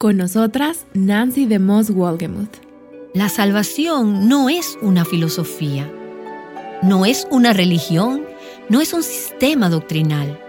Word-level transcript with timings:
Con 0.00 0.16
nosotras, 0.16 0.86
Nancy 0.94 1.44
de 1.44 1.58
Moss 1.58 1.90
Wolgemuth. 1.90 2.56
La 3.12 3.28
salvación 3.28 4.30
no 4.30 4.48
es 4.48 4.78
una 4.80 5.04
filosofía, 5.04 5.92
no 6.80 7.04
es 7.04 7.28
una 7.30 7.52
religión, 7.52 8.24
no 8.70 8.80
es 8.80 8.94
un 8.94 9.02
sistema 9.02 9.68
doctrinal, 9.68 10.40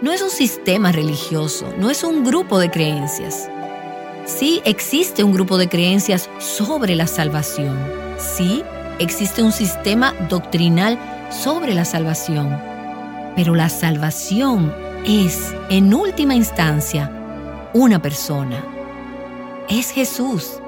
no 0.00 0.10
es 0.10 0.22
un 0.22 0.30
sistema 0.30 0.90
religioso, 0.90 1.66
no 1.78 1.90
es 1.90 2.02
un 2.02 2.24
grupo 2.24 2.58
de 2.58 2.70
creencias. 2.70 3.50
Sí 4.24 4.62
existe 4.64 5.22
un 5.22 5.34
grupo 5.34 5.58
de 5.58 5.68
creencias 5.68 6.30
sobre 6.38 6.96
la 6.96 7.06
salvación. 7.06 7.76
Sí 8.16 8.62
existe 8.98 9.42
un 9.42 9.52
sistema 9.52 10.14
doctrinal 10.30 10.98
sobre 11.28 11.74
la 11.74 11.84
salvación. 11.84 12.58
Pero 13.36 13.54
la 13.54 13.68
salvación 13.68 14.74
es, 15.04 15.54
en 15.68 15.92
última 15.92 16.34
instancia, 16.34 17.12
una 17.74 18.00
persona 18.00 18.77
es 19.68 19.90
Jesús. 19.90 20.60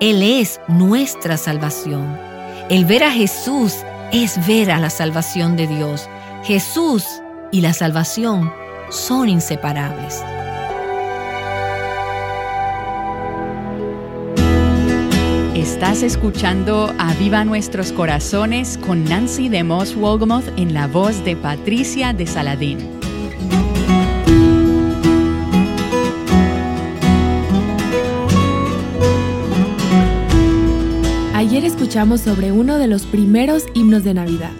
Él 0.00 0.22
es 0.22 0.60
nuestra 0.68 1.36
salvación. 1.36 2.18
El 2.68 2.84
ver 2.84 3.04
a 3.04 3.10
Jesús 3.10 3.76
es 4.12 4.46
ver 4.46 4.70
a 4.70 4.78
la 4.78 4.90
salvación 4.90 5.56
de 5.56 5.66
Dios. 5.66 6.08
Jesús 6.44 7.04
y 7.52 7.60
la 7.60 7.72
salvación 7.72 8.52
son 8.90 9.28
inseparables. 9.28 10.22
Estás 15.54 16.02
escuchando 16.02 16.94
A 16.98 17.14
Viva 17.14 17.44
Nuestros 17.44 17.92
Corazones 17.92 18.78
con 18.78 19.04
Nancy 19.04 19.48
de 19.48 19.64
Moss 19.64 19.94
Wolgamoth 19.94 20.46
en 20.56 20.74
la 20.74 20.86
voz 20.86 21.24
de 21.24 21.36
Patricia 21.36 22.12
de 22.12 22.26
Saladín. 22.26 22.95
Escuchamos 31.64 32.20
sobre 32.20 32.52
uno 32.52 32.78
de 32.78 32.86
los 32.86 33.06
primeros 33.06 33.64
himnos 33.74 34.04
de 34.04 34.14
Navidad. 34.14 34.52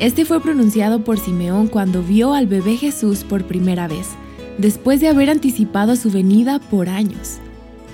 Este 0.00 0.24
fue 0.24 0.42
pronunciado 0.42 1.04
por 1.04 1.18
Simeón 1.18 1.68
cuando 1.68 2.02
vio 2.02 2.32
al 2.34 2.46
bebé 2.46 2.76
Jesús 2.76 3.24
por 3.24 3.46
primera 3.46 3.86
vez, 3.86 4.08
después 4.58 5.00
de 5.00 5.08
haber 5.08 5.30
anticipado 5.30 5.96
su 5.96 6.10
venida 6.10 6.58
por 6.58 6.88
años. 6.88 7.38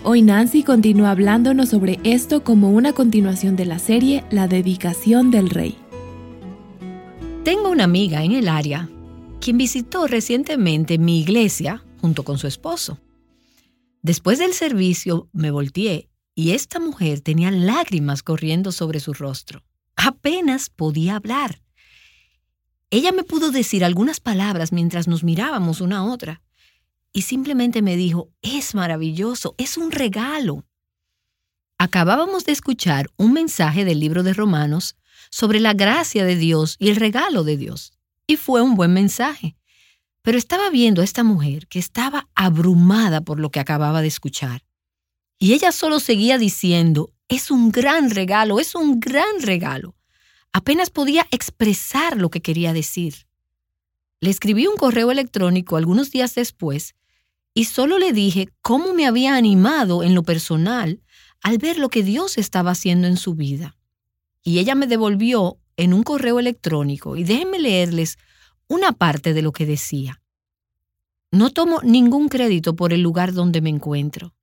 Hoy 0.05 0.23
Nancy 0.23 0.63
continúa 0.63 1.11
hablándonos 1.11 1.71
sobre 1.71 1.99
esto 2.05 2.45
como 2.45 2.71
una 2.71 2.93
continuación 2.93 3.57
de 3.57 3.67
la 3.67 3.79
serie 3.79 4.25
La 4.31 4.49
dedicación 4.49 5.31
del 5.31 5.51
rey. 5.51 5.77
Tengo 7.45 7.69
una 7.69 7.85
amiga 7.85 8.23
en 8.23 8.33
el 8.33 8.49
área 8.49 8.89
quien 9.41 9.59
visitó 9.59 10.07
recientemente 10.07 10.99
mi 10.99 11.21
iglesia 11.21 11.85
junto 12.01 12.23
con 12.23 12.39
su 12.39 12.47
esposo. 12.47 12.99
Después 14.03 14.39
del 14.39 14.53
servicio 14.53 15.29
me 15.33 15.51
volteé 15.51 16.09
y 16.37 16.53
esta 16.53 16.79
mujer 16.79 17.23
tenía 17.23 17.51
lágrimas 17.51 18.23
corriendo 18.23 18.71
sobre 18.71 19.01
su 19.01 19.15
rostro. 19.15 19.65
Apenas 19.97 20.69
podía 20.69 21.17
hablar. 21.17 21.63
Ella 22.91 23.11
me 23.11 23.25
pudo 23.25 23.51
decir 23.51 23.85
algunas 23.85 24.21
palabras 24.21 24.71
mientras 24.71 25.09
nos 25.09 25.25
mirábamos 25.25 25.81
una 25.81 25.99
a 25.99 26.05
otra 26.05 26.43
y 27.13 27.23
simplemente 27.23 27.81
me 27.81 27.97
dijo, 27.97 28.29
es 28.43 28.75
maravilloso, 28.75 29.55
es 29.57 29.79
un 29.79 29.91
regalo. 29.91 30.67
Acabábamos 31.79 32.45
de 32.45 32.53
escuchar 32.53 33.11
un 33.17 33.33
mensaje 33.33 33.87
del 33.87 33.99
libro 33.99 34.23
de 34.23 34.35
Romanos 34.35 34.97
sobre 35.31 35.59
la 35.59 35.73
gracia 35.73 36.27
de 36.27 36.37
Dios 36.37 36.77
y 36.79 36.91
el 36.91 36.97
regalo 36.97 37.45
de 37.45 37.57
Dios. 37.57 37.95
Y 38.27 38.37
fue 38.37 38.61
un 38.61 38.75
buen 38.75 38.93
mensaje. 38.93 39.57
Pero 40.21 40.37
estaba 40.37 40.69
viendo 40.69 41.01
a 41.01 41.05
esta 41.05 41.25
mujer 41.25 41.67
que 41.67 41.79
estaba 41.79 42.29
abrumada 42.35 43.23
por 43.23 43.41
lo 43.41 43.51
que 43.51 43.61
acababa 43.61 44.03
de 44.03 44.09
escuchar. 44.09 44.66
Y 45.39 45.53
ella 45.53 45.73
solo 45.73 46.01
seguía 46.01 46.39
diciendo, 46.39 47.13
es 47.29 47.51
un 47.51 47.71
gran 47.71 48.11
regalo, 48.11 48.61
es 48.61 48.75
un 48.75 49.01
gran 49.01 49.41
regalo. 49.41 49.95
Apenas 50.53 50.91
podía 50.91 51.27
expresar 51.31 52.17
lo 52.17 52.31
que 52.31 52.41
quería 52.41 52.73
decir. 52.73 53.27
Le 54.21 54.31
escribí 54.31 54.67
un 54.67 54.77
correo 54.77 55.11
electrónico 55.11 55.77
algunos 55.77 56.11
días 56.11 56.35
después 56.35 56.95
y 57.53 57.65
solo 57.65 57.99
le 57.99 58.13
dije 58.13 58.49
cómo 58.63 58.95
me 58.95 59.07
había 59.07 59.37
animado 59.37 60.03
en 60.03 60.15
lo 60.15 60.23
personal 60.23 61.01
al 61.43 61.59
ver 61.59 61.79
lo 61.79 61.89
que 61.89 62.03
Dios 62.03 62.39
estaba 62.39 62.71
haciendo 62.71 63.07
en 63.07 63.17
su 63.17 63.35
vida. 63.35 63.77
Y 64.43 64.59
ella 64.59 64.75
me 64.75 64.87
devolvió 64.87 65.59
en 65.77 65.93
un 65.93 66.03
correo 66.03 66.39
electrónico 66.39 67.17
y 67.17 67.25
déjenme 67.25 67.59
leerles 67.59 68.19
una 68.69 68.93
parte 68.93 69.35
de 69.35 69.43
lo 69.43 69.53
que 69.53 69.67
decía. 69.67 70.23
No 71.31 71.51
tomo 71.51 71.81
ningún 71.83 72.29
crédito 72.29 72.77
por 72.77 72.93
el 72.93 73.03
lugar 73.03 73.33
donde 73.33 73.61
me 73.61 73.71
encuentro. 73.71 74.36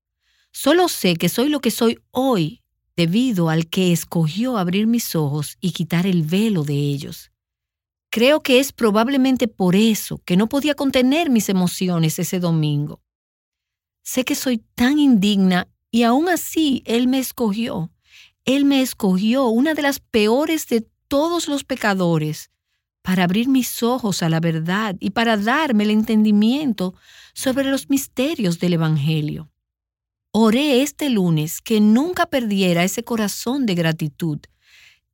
Solo 0.56 0.88
sé 0.88 1.16
que 1.16 1.30
soy 1.30 1.50
lo 1.50 1.60
que 1.62 1.72
soy 1.72 2.00
hoy 2.12 2.62
debido 2.96 3.50
al 3.50 3.68
que 3.68 3.92
escogió 3.92 4.58
abrir 4.58 4.86
mis 4.86 5.16
ojos 5.16 5.58
y 5.60 5.72
quitar 5.72 6.06
el 6.06 6.22
velo 6.22 6.64
de 6.64 6.76
ellos. 6.76 7.32
Creo 8.12 8.44
que 8.44 8.60
es 8.60 8.72
probablemente 8.72 9.48
por 9.48 9.76
eso 9.76 10.22
que 10.26 10.38
no 10.38 10.48
podía 10.48 10.76
contener 10.76 11.32
mis 11.32 11.50
emociones 11.50 12.20
ese 12.20 12.40
domingo. 12.40 13.02
Sé 14.04 14.24
que 14.26 14.36
soy 14.36 14.60
tan 14.76 15.00
indigna 15.00 15.68
y 15.90 16.04
aún 16.04 16.30
así 16.30 16.84
Él 16.86 17.08
me 17.08 17.18
escogió. 17.18 17.92
Él 18.46 18.64
me 18.66 18.82
escogió, 18.82 19.48
una 19.48 19.74
de 19.74 19.82
las 19.82 20.00
peores 20.00 20.68
de 20.68 20.88
todos 21.08 21.48
los 21.48 21.64
pecadores, 21.64 22.52
para 23.02 23.24
abrir 23.24 23.48
mis 23.48 23.82
ojos 23.82 24.22
a 24.22 24.30
la 24.30 24.40
verdad 24.40 24.96
y 25.00 25.10
para 25.10 25.36
darme 25.36 25.86
el 25.86 25.90
entendimiento 25.90 26.94
sobre 27.34 27.64
los 27.64 27.90
misterios 27.90 28.60
del 28.60 28.74
Evangelio. 28.74 29.53
Oré 30.36 30.82
este 30.82 31.12
lunes 31.12 31.62
que 31.62 31.80
nunca 31.80 32.26
perdiera 32.26 32.84
ese 32.84 33.04
corazón 33.04 33.68
de 33.68 33.76
gratitud, 33.76 34.40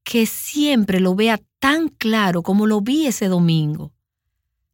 que 0.05 0.25
siempre 0.25 1.01
lo 1.01 1.13
vea 1.13 1.41
tan 1.59 1.89
claro 1.89 2.41
como 2.41 2.65
lo 2.65 2.79
vi 2.79 3.05
ese 3.05 3.27
domingo. 3.27 3.91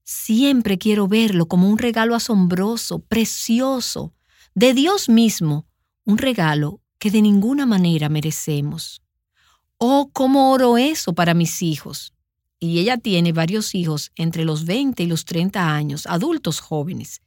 Siempre 0.03 0.77
quiero 0.77 1.07
verlo 1.07 1.47
como 1.47 1.67
un 1.67 1.79
regalo 1.79 2.13
asombroso, 2.13 2.99
precioso, 2.99 4.13
de 4.53 4.75
Dios 4.75 5.09
mismo, 5.09 5.65
un 6.03 6.19
regalo 6.19 6.79
que 6.99 7.09
de 7.09 7.23
ninguna 7.23 7.65
manera 7.65 8.07
merecemos. 8.07 9.01
Oh, 9.79 10.11
cómo 10.13 10.51
oro 10.51 10.77
eso 10.77 11.13
para 11.13 11.33
mis 11.33 11.63
hijos. 11.63 12.13
Y 12.59 12.77
ella 12.77 12.99
tiene 12.99 13.31
varios 13.31 13.73
hijos 13.73 14.11
entre 14.15 14.45
los 14.45 14.65
20 14.65 15.01
y 15.01 15.07
los 15.07 15.25
30 15.25 15.73
años, 15.73 16.05
adultos 16.05 16.59
jóvenes. 16.59 17.23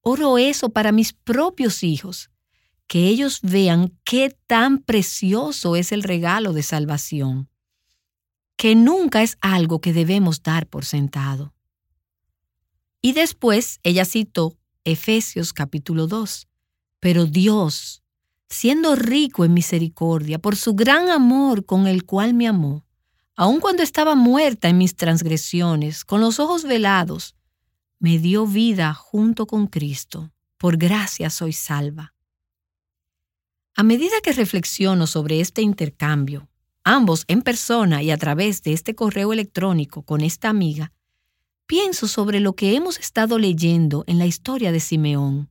Oro 0.00 0.36
eso 0.36 0.70
para 0.70 0.90
mis 0.90 1.12
propios 1.12 1.84
hijos, 1.84 2.28
que 2.90 3.06
ellos 3.06 3.38
vean 3.42 3.96
qué 4.02 4.36
tan 4.48 4.78
precioso 4.78 5.76
es 5.76 5.92
el 5.92 6.02
regalo 6.02 6.52
de 6.52 6.64
salvación, 6.64 7.48
que 8.56 8.74
nunca 8.74 9.22
es 9.22 9.38
algo 9.40 9.80
que 9.80 9.92
debemos 9.92 10.42
dar 10.42 10.66
por 10.66 10.84
sentado. 10.84 11.54
Y 13.00 13.12
después 13.12 13.78
ella 13.84 14.04
citó 14.04 14.58
Efesios 14.82 15.52
capítulo 15.52 16.08
2, 16.08 16.48
pero 16.98 17.26
Dios, 17.26 18.02
siendo 18.48 18.96
rico 18.96 19.44
en 19.44 19.54
misericordia 19.54 20.40
por 20.40 20.56
su 20.56 20.74
gran 20.74 21.10
amor 21.10 21.64
con 21.64 21.86
el 21.86 22.04
cual 22.04 22.34
me 22.34 22.48
amó, 22.48 22.84
aun 23.36 23.60
cuando 23.60 23.84
estaba 23.84 24.16
muerta 24.16 24.68
en 24.68 24.78
mis 24.78 24.96
transgresiones, 24.96 26.04
con 26.04 26.20
los 26.20 26.40
ojos 26.40 26.64
velados, 26.64 27.36
me 28.00 28.18
dio 28.18 28.48
vida 28.48 28.94
junto 28.94 29.46
con 29.46 29.68
Cristo. 29.68 30.32
Por 30.58 30.76
gracia 30.76 31.30
soy 31.30 31.52
salva. 31.52 32.14
A 33.74 33.82
medida 33.82 34.20
que 34.22 34.32
reflexiono 34.32 35.06
sobre 35.06 35.40
este 35.40 35.62
intercambio, 35.62 36.48
ambos 36.84 37.24
en 37.28 37.42
persona 37.42 38.02
y 38.02 38.10
a 38.10 38.16
través 38.16 38.62
de 38.62 38.72
este 38.72 38.94
correo 38.94 39.32
electrónico 39.32 40.02
con 40.02 40.20
esta 40.20 40.48
amiga, 40.48 40.92
pienso 41.66 42.08
sobre 42.08 42.40
lo 42.40 42.54
que 42.54 42.74
hemos 42.74 42.98
estado 42.98 43.38
leyendo 43.38 44.04
en 44.06 44.18
la 44.18 44.26
historia 44.26 44.72
de 44.72 44.80
Simeón. 44.80 45.50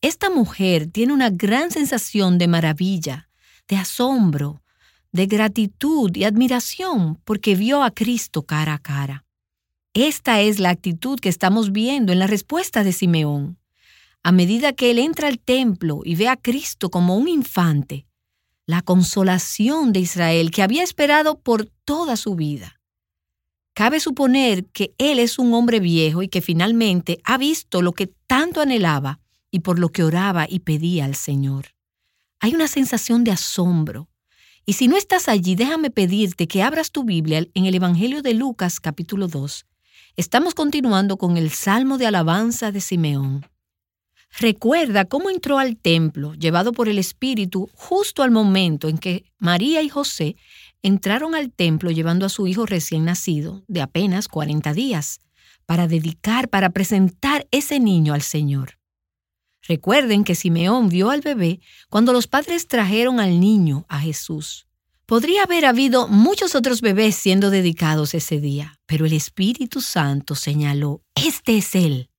Esta 0.00 0.30
mujer 0.30 0.86
tiene 0.86 1.12
una 1.12 1.30
gran 1.30 1.70
sensación 1.70 2.38
de 2.38 2.46
maravilla, 2.46 3.28
de 3.66 3.76
asombro, 3.76 4.62
de 5.10 5.26
gratitud 5.26 6.14
y 6.14 6.24
admiración 6.24 7.20
porque 7.24 7.56
vio 7.56 7.82
a 7.82 7.90
Cristo 7.90 8.42
cara 8.42 8.74
a 8.74 8.78
cara. 8.78 9.24
Esta 9.94 10.40
es 10.40 10.60
la 10.60 10.70
actitud 10.70 11.18
que 11.18 11.30
estamos 11.30 11.72
viendo 11.72 12.12
en 12.12 12.18
la 12.18 12.26
respuesta 12.26 12.84
de 12.84 12.92
Simeón. 12.92 13.58
A 14.26 14.32
medida 14.32 14.72
que 14.72 14.90
él 14.90 14.98
entra 14.98 15.28
al 15.28 15.38
templo 15.38 16.00
y 16.04 16.16
ve 16.16 16.26
a 16.26 16.36
Cristo 16.36 16.90
como 16.90 17.16
un 17.16 17.28
infante, 17.28 18.08
la 18.66 18.82
consolación 18.82 19.92
de 19.92 20.00
Israel 20.00 20.50
que 20.50 20.64
había 20.64 20.82
esperado 20.82 21.38
por 21.38 21.66
toda 21.84 22.16
su 22.16 22.34
vida. 22.34 22.80
Cabe 23.72 24.00
suponer 24.00 24.64
que 24.64 24.92
él 24.98 25.20
es 25.20 25.38
un 25.38 25.54
hombre 25.54 25.78
viejo 25.78 26.24
y 26.24 26.28
que 26.28 26.42
finalmente 26.42 27.20
ha 27.22 27.38
visto 27.38 27.82
lo 27.82 27.92
que 27.92 28.08
tanto 28.26 28.60
anhelaba 28.60 29.20
y 29.52 29.60
por 29.60 29.78
lo 29.78 29.90
que 29.90 30.02
oraba 30.02 30.46
y 30.48 30.58
pedía 30.58 31.04
al 31.04 31.14
Señor. 31.14 31.76
Hay 32.40 32.52
una 32.52 32.66
sensación 32.66 33.22
de 33.22 33.30
asombro. 33.30 34.08
Y 34.64 34.72
si 34.72 34.88
no 34.88 34.96
estás 34.96 35.28
allí, 35.28 35.54
déjame 35.54 35.92
pedirte 35.92 36.48
que 36.48 36.64
abras 36.64 36.90
tu 36.90 37.04
Biblia 37.04 37.46
en 37.54 37.66
el 37.66 37.76
Evangelio 37.76 38.22
de 38.22 38.34
Lucas 38.34 38.80
capítulo 38.80 39.28
2 39.28 39.66
Estamos 40.16 40.56
continuando 40.56 41.16
con 41.16 41.36
el 41.36 41.52
Salmo 41.52 41.96
de 41.96 42.08
Alabanza 42.08 42.72
de 42.72 42.80
Simeón. 42.80 43.46
Recuerda 44.38 45.06
cómo 45.06 45.30
entró 45.30 45.58
al 45.58 45.78
templo, 45.78 46.34
llevado 46.34 46.72
por 46.72 46.90
el 46.90 46.98
Espíritu, 46.98 47.70
justo 47.72 48.22
al 48.22 48.30
momento 48.30 48.88
en 48.88 48.98
que 48.98 49.24
María 49.38 49.80
y 49.82 49.88
José 49.88 50.36
entraron 50.82 51.34
al 51.34 51.50
templo 51.50 51.90
llevando 51.90 52.26
a 52.26 52.28
su 52.28 52.46
hijo 52.46 52.66
recién 52.66 53.06
nacido, 53.06 53.64
de 53.66 53.80
apenas 53.80 54.28
40 54.28 54.74
días, 54.74 55.20
para 55.64 55.88
dedicar, 55.88 56.50
para 56.50 56.68
presentar 56.70 57.46
ese 57.50 57.80
niño 57.80 58.12
al 58.12 58.20
Señor. 58.20 58.78
Recuerden 59.62 60.22
que 60.22 60.34
Simeón 60.34 60.90
vio 60.90 61.08
al 61.10 61.22
bebé 61.22 61.60
cuando 61.88 62.12
los 62.12 62.26
padres 62.26 62.68
trajeron 62.68 63.20
al 63.20 63.40
niño 63.40 63.86
a 63.88 64.00
Jesús. 64.00 64.66
Podría 65.06 65.44
haber 65.44 65.64
habido 65.64 66.08
muchos 66.08 66.54
otros 66.54 66.82
bebés 66.82 67.16
siendo 67.16 67.48
dedicados 67.48 68.12
ese 68.12 68.38
día, 68.38 68.78
pero 68.84 69.06
el 69.06 69.14
Espíritu 69.14 69.80
Santo 69.80 70.34
señaló, 70.34 71.00
este 71.14 71.56
es 71.56 71.74
Él. 71.74 72.10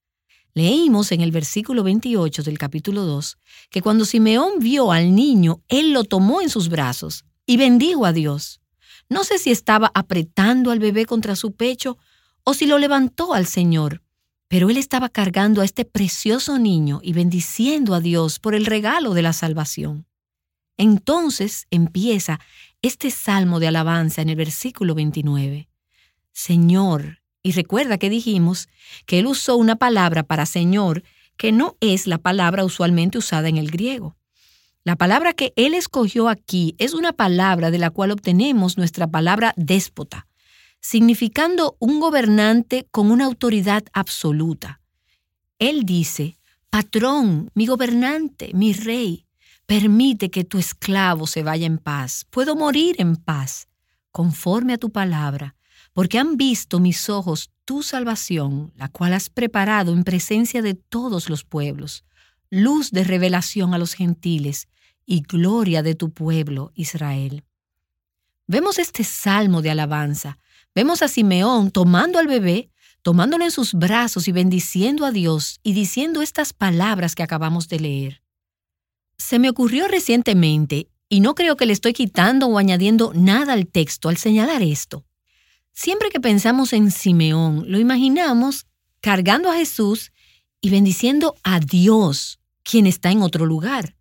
Leímos 0.58 1.12
en 1.12 1.22
el 1.22 1.32
versículo 1.32 1.84
28 1.84 2.42
del 2.42 2.58
capítulo 2.58 3.04
2 3.04 3.38
que 3.70 3.84
cuando 3.84 4.06
Simeón 4.06 4.54
vio 4.58 4.92
al 4.92 5.14
niño, 5.14 5.62
él 5.68 5.94
lo 5.94 6.04
tomó 6.04 6.42
en 6.42 6.50
sus 6.50 6.70
brazos 6.70 7.26
y 7.46 7.58
bendijo 7.58 8.08
a 8.08 8.12
Dios. 8.12 8.60
No 9.08 9.24
sé 9.24 9.38
si 9.38 9.52
estaba 9.52 9.92
apretando 9.94 10.72
al 10.72 10.80
bebé 10.80 11.06
contra 11.06 11.36
su 11.36 11.52
pecho 11.56 12.00
o 12.44 12.56
si 12.56 12.66
lo 12.66 12.80
levantó 12.80 13.36
al 13.36 13.46
Señor, 13.46 14.02
pero 14.48 14.72
él 14.72 14.78
estaba 14.78 15.10
cargando 15.10 15.62
a 15.62 15.64
este 15.64 15.86
precioso 15.86 16.58
niño 16.58 17.02
y 17.04 17.14
bendiciendo 17.14 17.94
a 17.94 18.00
Dios 18.00 18.40
por 18.40 18.56
el 18.56 18.66
regalo 18.66 19.14
de 19.14 19.22
la 19.22 19.34
salvación. 19.34 20.08
Entonces 20.76 21.68
empieza 21.70 22.40
este 22.82 23.12
salmo 23.12 23.60
de 23.60 23.68
alabanza 23.68 24.24
en 24.24 24.30
el 24.30 24.38
versículo 24.38 24.96
29. 24.96 25.70
Señor, 26.32 27.20
y 27.44 27.52
recuerda 27.52 27.98
que 27.98 28.10
dijimos 28.10 28.68
que 29.06 29.20
él 29.20 29.28
usó 29.28 29.56
una 29.58 29.76
palabra 29.76 30.24
para 30.24 30.46
Señor 30.46 31.04
que 31.38 31.52
no 31.52 31.78
es 31.80 32.08
la 32.08 32.18
palabra 32.18 32.66
usualmente 32.66 33.18
usada 33.18 33.48
en 33.48 33.58
el 33.58 33.70
griego. 33.70 34.18
La 34.84 34.96
palabra 34.96 35.34
que 35.34 35.52
él 35.56 35.74
escogió 35.74 36.30
aquí 36.30 36.74
es 36.78 36.94
una 36.94 37.14
palabra 37.14 37.72
de 37.72 37.78
la 37.78 37.90
cual 37.90 38.12
obtenemos 38.12 38.78
nuestra 38.78 39.08
palabra 39.08 39.54
déspota, 39.58 40.28
significando 40.80 41.76
un 41.80 42.00
gobernante 42.00 42.88
con 42.90 43.12
una 43.12 43.26
autoridad 43.26 43.84
absoluta. 43.92 44.80
Él 45.60 45.84
dice, 45.84 46.38
patrón, 46.70 47.52
mi 47.54 47.66
gobernante, 47.66 48.52
mi 48.54 48.74
rey. 48.74 49.26
Permite 49.66 50.32
que 50.32 50.46
tu 50.46 50.58
esclavo 50.58 51.28
se 51.28 51.44
vaya 51.44 51.66
en 51.66 51.80
paz. 51.80 52.26
Puedo 52.30 52.56
morir 52.56 52.96
en 53.00 53.18
paz, 53.18 53.68
conforme 54.12 54.72
a 54.72 54.78
tu 54.78 54.92
palabra, 54.92 55.57
porque 55.98 56.20
han 56.20 56.38
visto 56.38 56.80
mis 56.80 57.10
ojos 57.10 57.50
tu 57.66 57.82
salvación, 57.82 58.72
la 58.76 58.88
cual 58.88 59.14
has 59.14 59.32
preparado 59.32 59.94
en 59.94 60.04
presencia 60.04 60.62
de 60.62 60.76
todos 60.76 61.28
los 61.28 61.44
pueblos, 61.44 62.04
luz 62.52 62.92
de 62.92 63.04
revelación 63.04 63.74
a 63.74 63.80
los 63.80 63.96
gentiles 63.96 64.68
y 65.08 65.22
gloria 65.22 65.82
de 65.82 65.96
tu 65.96 66.12
pueblo 66.12 66.72
Israel. 66.76 67.46
Vemos 68.46 68.78
este 68.78 69.04
salmo 69.04 69.64
de 69.64 69.72
alabanza. 69.72 70.38
Vemos 70.76 71.02
a 71.02 71.08
Simeón 71.08 71.72
tomando 71.72 72.20
al 72.20 72.28
bebé, 72.28 72.70
tomándolo 73.02 73.44
en 73.44 73.50
sus 73.50 73.74
brazos 73.74 74.28
y 74.28 74.32
bendiciendo 74.32 75.04
a 75.04 75.12
Dios 75.12 75.60
y 75.64 75.74
diciendo 75.74 76.22
estas 76.22 76.54
palabras 76.54 77.16
que 77.16 77.24
acabamos 77.24 77.70
de 77.70 77.80
leer. 77.80 78.22
Se 79.18 79.40
me 79.40 79.50
ocurrió 79.50 79.88
recientemente, 79.88 80.92
y 81.10 81.22
no 81.22 81.34
creo 81.34 81.58
que 81.58 81.66
le 81.66 81.74
estoy 81.74 81.94
quitando 81.94 82.46
o 82.46 82.60
añadiendo 82.60 83.14
nada 83.16 83.54
al 83.54 83.66
texto 83.66 84.10
al 84.10 84.18
señalar 84.18 84.62
esto. 84.62 85.07
Siempre 85.80 86.10
que 86.10 86.20
pensamos 86.20 86.74
en 86.74 86.90
Simeón, 86.90 87.66
lo 87.68 87.78
imaginamos 87.78 88.66
cargando 89.00 89.52
a 89.52 89.58
Jesús 89.58 90.12
y 90.60 90.72
bendiciendo 90.72 91.36
a 91.44 91.60
Dios, 91.60 92.40
quien 92.64 92.88
está 92.88 93.12
en 93.12 93.22
otro 93.22 93.46
lugar. 93.46 93.96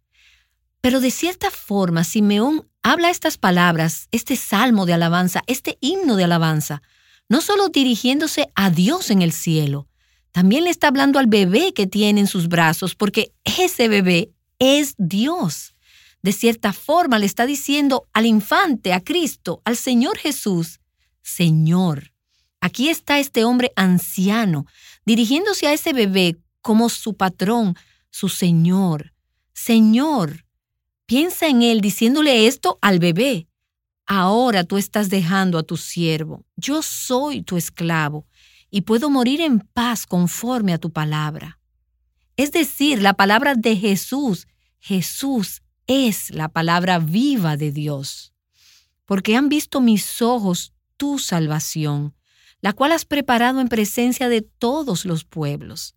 Pero 0.81 1.00
de 1.00 1.11
cierta 1.11 1.50
forma, 1.50 2.02
Simeón 2.02 2.66
habla 2.83 3.11
estas 3.11 3.37
palabras, 3.37 4.09
este 4.11 4.37
salmo 4.37 4.87
de 4.87 4.95
alabanza, 4.95 5.42
este 5.47 5.76
himno 5.83 6.16
de 6.16 6.25
alabanza, 6.25 6.80
no 7.28 7.42
solo 7.42 7.68
dirigiéndose 7.68 8.49
a 8.54 8.71
Dios 8.71 9.11
en 9.11 9.21
el 9.21 9.33
cielo, 9.33 9.87
también 10.33 10.64
le 10.64 10.71
está 10.71 10.88
hablando 10.88 11.18
al 11.18 11.26
bebé 11.26 11.75
que 11.75 11.87
tiene 11.87 12.21
en 12.21 12.26
sus 12.26 12.49
brazos, 12.49 12.95
porque 12.95 13.35
ese 13.45 13.88
bebé 13.88 14.33
es 14.59 14.95
Dios. 14.97 15.75
De 16.23 16.33
cierta 16.33 16.73
forma 16.73 17.18
le 17.18 17.26
está 17.26 17.45
diciendo 17.45 18.09
al 18.14 18.25
infante, 18.25 18.95
a 18.95 19.04
Cristo, 19.04 19.61
al 19.66 19.76
Señor 19.76 20.16
Jesús, 20.16 20.80
Señor. 21.26 22.12
Aquí 22.61 22.88
está 22.88 23.18
este 23.18 23.45
hombre 23.45 23.73
anciano, 23.75 24.64
dirigiéndose 25.04 25.66
a 25.66 25.73
ese 25.73 25.92
bebé 25.92 26.37
como 26.62 26.88
su 26.88 27.16
patrón, 27.16 27.75
su 28.11 28.28
Señor. 28.28 29.12
Señor, 29.52 30.47
piensa 31.04 31.49
en 31.49 31.62
él 31.62 31.80
diciéndole 31.80 32.47
esto 32.47 32.78
al 32.80 33.00
bebé. 33.00 33.49
Ahora 34.06 34.62
tú 34.62 34.78
estás 34.78 35.11
dejando 35.11 35.59
a 35.59 35.64
tu 35.64 35.76
siervo. 35.76 36.45
Yo 36.54 36.80
soy 36.80 37.42
tu 37.42 37.56
esclavo 37.56 38.25
y 38.71 38.83
puedo 38.83 39.11
morir 39.11 39.40
en 39.40 39.59
paz 39.59 40.06
conforme 40.06 40.73
a 40.73 40.78
tu 40.78 40.92
palabra. 40.92 41.59
Es 42.37 42.52
decir, 42.52 43.02
la 43.02 43.14
palabra 43.14 43.56
de 43.56 43.75
Jesús. 43.76 44.47
Jesús 44.78 45.62
es 45.88 46.30
la 46.30 46.49
palabra 46.49 47.00
viva 47.00 47.56
de 47.56 47.73
Dios. 47.73 48.33
Porque 49.06 49.35
han 49.35 49.49
visto 49.49 49.80
mis 49.80 50.23
ojos 50.23 50.73
tu 50.97 51.19
salvación, 51.19 52.15
la 52.61 52.73
cual 52.73 52.93
has 52.93 53.05
preparado 53.05 53.61
en 53.61 53.69
presencia 53.69 54.29
de 54.29 54.43
todos 54.43 55.05
los 55.05 55.25
pueblos. 55.25 55.95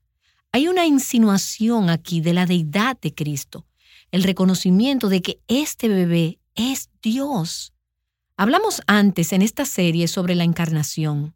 Hay 0.52 0.68
una 0.68 0.86
insinuación 0.86 1.90
aquí 1.90 2.22
de 2.22 2.34
la 2.34 2.46
deidad 2.46 3.00
de 3.00 3.14
Cristo, 3.14 3.66
el 4.12 4.24
reconocimiento 4.24 5.10
de 5.10 5.22
que 5.22 5.40
este 5.48 5.88
bebé 5.88 6.40
es 6.56 6.90
Dios. 7.02 7.74
Hablamos 8.36 8.82
antes 8.88 9.34
en 9.34 9.42
esta 9.42 9.66
serie 9.66 10.08
sobre 10.08 10.36
la 10.36 10.44
encarnación, 10.44 11.36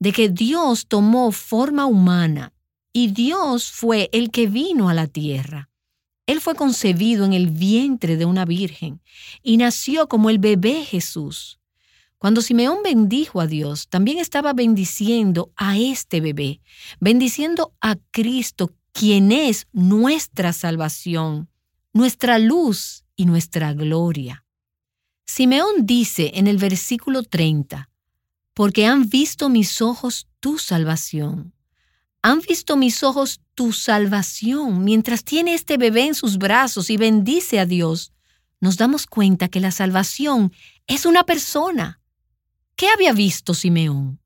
de 0.00 0.12
que 0.12 0.28
Dios 0.28 0.86
tomó 0.86 1.32
forma 1.32 1.86
humana 1.86 2.52
y 2.92 3.08
Dios 3.08 3.70
fue 3.70 4.08
el 4.12 4.30
que 4.30 4.46
vino 4.46 4.88
a 4.88 4.94
la 4.94 5.06
tierra. 5.06 5.68
Él 6.26 6.40
fue 6.40 6.54
concebido 6.54 7.24
en 7.24 7.32
el 7.32 7.48
vientre 7.48 8.16
de 8.16 8.24
una 8.24 8.44
virgen 8.44 9.00
y 9.42 9.56
nació 9.56 10.08
como 10.08 10.30
el 10.30 10.38
bebé 10.38 10.84
Jesús. 10.84 11.58
Cuando 12.18 12.42
Simeón 12.42 12.78
bendijo 12.82 13.40
a 13.40 13.46
Dios, 13.46 13.88
también 13.88 14.18
estaba 14.18 14.52
bendiciendo 14.52 15.52
a 15.56 15.78
este 15.78 16.20
bebé, 16.20 16.60
bendiciendo 16.98 17.74
a 17.80 17.96
Cristo, 18.10 18.74
quien 18.92 19.30
es 19.30 19.68
nuestra 19.72 20.52
salvación, 20.52 21.48
nuestra 21.92 22.40
luz 22.40 23.04
y 23.14 23.26
nuestra 23.26 23.72
gloria. 23.72 24.44
Simeón 25.26 25.86
dice 25.86 26.32
en 26.34 26.48
el 26.48 26.56
versículo 26.56 27.22
30, 27.22 27.88
porque 28.52 28.86
han 28.86 29.08
visto 29.08 29.48
mis 29.48 29.80
ojos 29.80 30.26
tu 30.40 30.58
salvación. 30.58 31.54
Han 32.22 32.40
visto 32.40 32.76
mis 32.76 33.04
ojos 33.04 33.40
tu 33.54 33.72
salvación 33.72 34.82
mientras 34.82 35.22
tiene 35.22 35.54
este 35.54 35.76
bebé 35.76 36.06
en 36.06 36.14
sus 36.14 36.38
brazos 36.38 36.90
y 36.90 36.96
bendice 36.96 37.60
a 37.60 37.66
Dios. 37.66 38.12
Nos 38.60 38.76
damos 38.76 39.06
cuenta 39.06 39.46
que 39.46 39.60
la 39.60 39.70
salvación 39.70 40.52
es 40.88 41.06
una 41.06 41.22
persona. 41.22 42.00
¿Qué 42.78 42.88
había 42.90 43.12
visto 43.12 43.54
Simeón? 43.54 44.20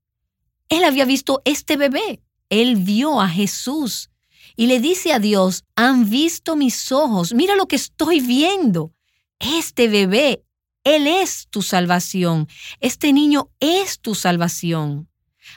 Él 0.69 0.85
había 0.85 1.07
visto 1.07 1.41
este 1.47 1.79
bebé. 1.79 2.23
Él 2.51 2.77
vio 2.77 3.19
a 3.23 3.27
Jesús 3.27 4.11
y 4.57 4.67
le 4.67 4.79
dice 4.79 5.15
a 5.15 5.19
Dios, 5.19 5.65
han 5.75 6.11
visto 6.11 6.55
mis 6.55 6.93
ojos, 6.93 7.33
mira 7.33 7.57
lo 7.57 7.67
que 7.67 7.77
estoy 7.77 8.21
viendo. 8.21 8.93
Este 9.39 9.89
bebé, 9.89 10.45
Él 10.85 11.07
es 11.07 11.49
tu 11.49 11.63
salvación. 11.63 12.47
Este 12.81 13.15
niño 13.15 13.51
es 13.59 14.01
tu 14.01 14.15
salvación. 14.15 15.09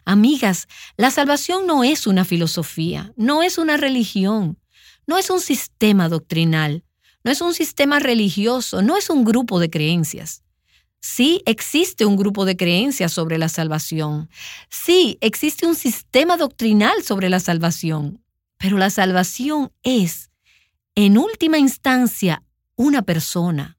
Amigas, 0.06 0.70
la 0.96 1.12
salvación 1.12 1.68
no 1.68 1.84
es 1.84 2.08
una 2.08 2.24
filosofía, 2.24 3.12
no 3.18 3.44
es 3.44 3.58
una 3.58 3.76
religión, 3.76 4.58
no 5.06 5.18
es 5.18 5.30
un 5.30 5.42
sistema 5.42 6.08
doctrinal, 6.08 6.86
no 7.26 7.32
es 7.32 7.42
un 7.42 7.54
sistema 7.54 8.00
religioso, 8.00 8.82
no 8.82 8.96
es 8.96 9.10
un 9.10 9.26
grupo 9.26 9.60
de 9.60 9.70
creencias. 9.70 10.45
Sí 11.08 11.44
existe 11.46 12.04
un 12.04 12.18
grupo 12.18 12.46
de 12.46 12.58
creencias 12.58 13.14
sobre 13.14 13.38
la 13.38 13.48
salvación. 13.48 14.28
Sí 14.72 15.20
existe 15.22 15.68
un 15.68 15.76
sistema 15.76 16.36
doctrinal 16.36 17.04
sobre 17.04 17.30
la 17.30 17.40
salvación. 17.40 18.24
Pero 18.58 18.80
la 18.80 18.90
salvación 18.90 19.72
es, 19.84 20.32
en 20.96 21.20
última 21.20 21.60
instancia, 21.60 22.42
una 22.76 23.04
persona. 23.04 23.78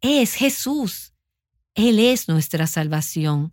Es 0.00 0.34
Jesús. 0.34 1.12
Él 1.74 1.98
es 1.98 2.28
nuestra 2.28 2.68
salvación. 2.68 3.52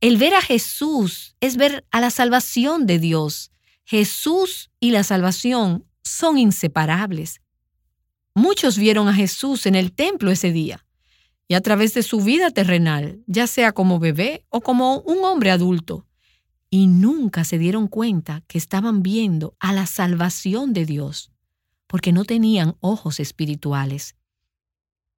El 0.00 0.16
ver 0.16 0.34
a 0.34 0.42
Jesús 0.42 1.36
es 1.38 1.56
ver 1.56 1.86
a 1.92 2.00
la 2.00 2.10
salvación 2.10 2.86
de 2.86 2.98
Dios. 2.98 3.52
Jesús 3.84 4.72
y 4.80 4.90
la 4.90 5.04
salvación 5.04 5.86
son 6.02 6.38
inseparables. 6.38 7.40
Muchos 8.34 8.78
vieron 8.78 9.06
a 9.06 9.14
Jesús 9.14 9.64
en 9.66 9.76
el 9.76 9.92
templo 9.92 10.32
ese 10.32 10.50
día 10.50 10.84
y 11.48 11.54
a 11.54 11.60
través 11.60 11.94
de 11.94 12.02
su 12.02 12.20
vida 12.20 12.50
terrenal, 12.50 13.22
ya 13.26 13.46
sea 13.46 13.72
como 13.72 13.98
bebé 13.98 14.44
o 14.48 14.60
como 14.60 15.00
un 15.00 15.24
hombre 15.24 15.50
adulto, 15.50 16.06
y 16.70 16.86
nunca 16.86 17.44
se 17.44 17.58
dieron 17.58 17.88
cuenta 17.88 18.42
que 18.46 18.56
estaban 18.56 19.02
viendo 19.02 19.54
a 19.60 19.72
la 19.72 19.86
salvación 19.86 20.72
de 20.72 20.86
Dios, 20.86 21.30
porque 21.86 22.12
no 22.12 22.24
tenían 22.24 22.76
ojos 22.80 23.20
espirituales. 23.20 24.16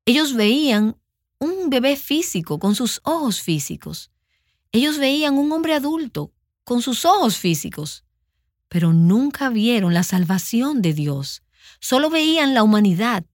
Ellos 0.06 0.34
veían 0.34 0.96
un 1.38 1.70
bebé 1.70 1.96
físico 1.96 2.58
con 2.58 2.74
sus 2.74 3.00
ojos 3.04 3.40
físicos. 3.40 4.10
Ellos 4.72 4.98
veían 4.98 5.38
un 5.38 5.52
hombre 5.52 5.74
adulto 5.74 6.32
con 6.64 6.82
sus 6.82 7.04
ojos 7.04 7.36
físicos, 7.36 8.04
pero 8.68 8.92
nunca 8.92 9.50
vieron 9.50 9.94
la 9.94 10.02
salvación 10.02 10.82
de 10.82 10.94
Dios. 10.94 11.42
Solo 11.80 12.10
veían 12.10 12.54
la 12.54 12.62
humanidad. 12.62 13.24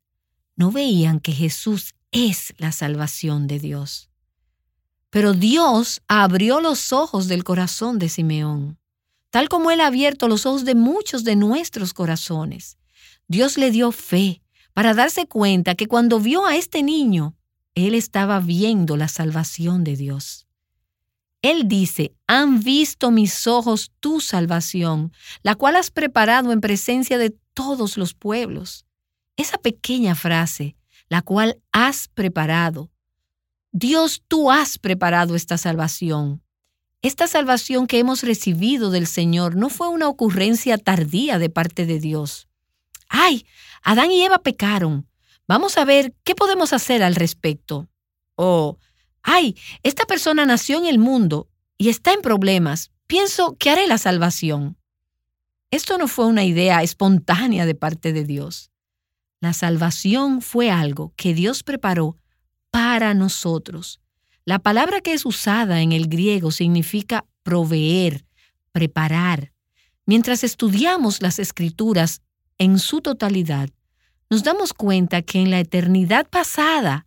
No 0.57 0.71
veían 0.71 1.21
que 1.21 1.33
Jesús 1.33 1.95
es 2.13 2.55
la 2.59 2.73
salvación 2.73 3.47
de 3.47 3.59
Dios. 3.59 4.11
Pero 5.11 5.33
Dios 5.33 6.03
abrió 6.09 6.61
los 6.61 6.93
ojos 6.93 7.29
del 7.29 7.45
corazón 7.45 7.99
de 7.99 8.09
Simeón, 8.09 8.79
tal 9.31 9.49
como 9.49 9.71
Él 9.71 9.81
ha 9.81 9.87
abierto 9.87 10.29
los 10.29 10.47
ojos 10.47 10.65
de 10.65 10.75
muchos 10.75 11.25
de 11.25 11.37
nuestros 11.37 11.93
corazones. 11.95 12.79
Dios 13.29 13.59
le 13.59 13.71
dio 13.71 13.93
fe 13.93 14.43
para 14.73 14.95
darse 14.95 15.27
cuenta 15.27 15.75
que 15.75 15.87
cuando 15.87 16.21
vio 16.21 16.47
a 16.47 16.57
este 16.57 16.83
niño, 16.83 17.37
Él 17.75 17.95
estaba 17.95 18.41
viendo 18.41 18.97
la 18.97 19.09
salvación 19.09 19.85
de 19.85 19.97
Dios. 19.97 20.47
Él 21.43 21.69
dice, 21.69 22.15
han 22.27 22.61
visto 22.61 23.11
mis 23.11 23.47
ojos 23.47 23.93
tu 24.01 24.21
salvación, 24.21 25.13
la 25.43 25.55
cual 25.55 25.77
has 25.77 25.91
preparado 25.91 26.53
en 26.53 26.61
presencia 26.61 27.19
de 27.19 27.31
todos 27.55 27.97
los 27.97 28.15
pueblos. 28.15 28.85
Esa 29.37 29.57
pequeña 29.57 30.15
frase 30.15 30.77
la 31.11 31.21
cual 31.21 31.61
has 31.73 32.09
preparado. 32.09 32.91
Dios, 33.73 34.23
tú 34.27 34.51
has 34.51 34.79
preparado 34.79 35.35
esta 35.35 35.59
salvación. 35.59 36.43
Esta 37.03 37.27
salvación 37.27 37.87
que 37.87 37.99
hemos 37.99 38.23
recibido 38.23 38.91
del 38.91 39.07
Señor 39.07 39.57
no 39.57 39.69
fue 39.69 39.89
una 39.89 40.09
ocurrencia 40.09 40.79
tardía 40.79 41.39
de 41.39 41.51
parte 41.51 41.85
de 41.85 41.99
Dios. 41.99 42.49
¡Ay! 43.09 43.45
Adán 43.83 44.11
y 44.11 44.23
Eva 44.23 44.39
pecaron. 44.39 45.09
Vamos 45.49 45.79
a 45.79 45.85
ver 45.85 46.15
qué 46.23 46.35
podemos 46.35 46.73
hacer 46.73 47.03
al 47.03 47.17
respecto. 47.17 47.89
O, 48.37 48.79
¡ay! 49.23 49.57
Esta 49.83 50.07
persona 50.07 50.47
nació 50.47 50.79
en 50.79 50.87
el 50.87 50.99
mundo 50.99 51.49
y 51.77 51.89
está 51.89 52.13
en 52.13 52.23
problemas. 52.23 52.93
Pienso 53.09 53.57
que 53.59 53.71
haré 53.71 53.89
la 53.89 53.99
salvación. 53.99 54.77
Esto 55.73 55.99
no 55.99 56.07
fue 56.07 56.27
una 56.27 56.45
idea 56.45 56.83
espontánea 56.83 57.67
de 57.67 57.75
parte 57.75 58.13
de 58.13 58.25
Dios. 58.25 58.70
La 59.41 59.55
salvación 59.55 60.43
fue 60.43 60.71
algo 60.71 61.15
que 61.17 61.33
Dios 61.33 61.63
preparó 61.63 62.17
para 62.71 63.15
nosotros. 63.15 64.01
La 64.45 64.59
palabra 64.59 65.01
que 65.01 65.15
es 65.15 65.25
usada 65.25 65.81
en 65.81 65.93
el 65.93 66.09
griego 66.09 66.51
significa 66.51 67.25
proveer, 67.43 68.27
preparar. 68.73 69.53
Mientras 70.05 70.45
estudiamos 70.45 71.23
las 71.23 71.39
escrituras 71.39 72.21
en 72.59 72.79
su 72.79 73.01
totalidad, 73.01 73.71
nos 74.29 74.45
damos 74.45 74.75
cuenta 74.75 75.23
que 75.23 75.41
en 75.41 75.51
la 75.51 75.61
eternidad 75.61 76.29
pasada, 76.29 77.07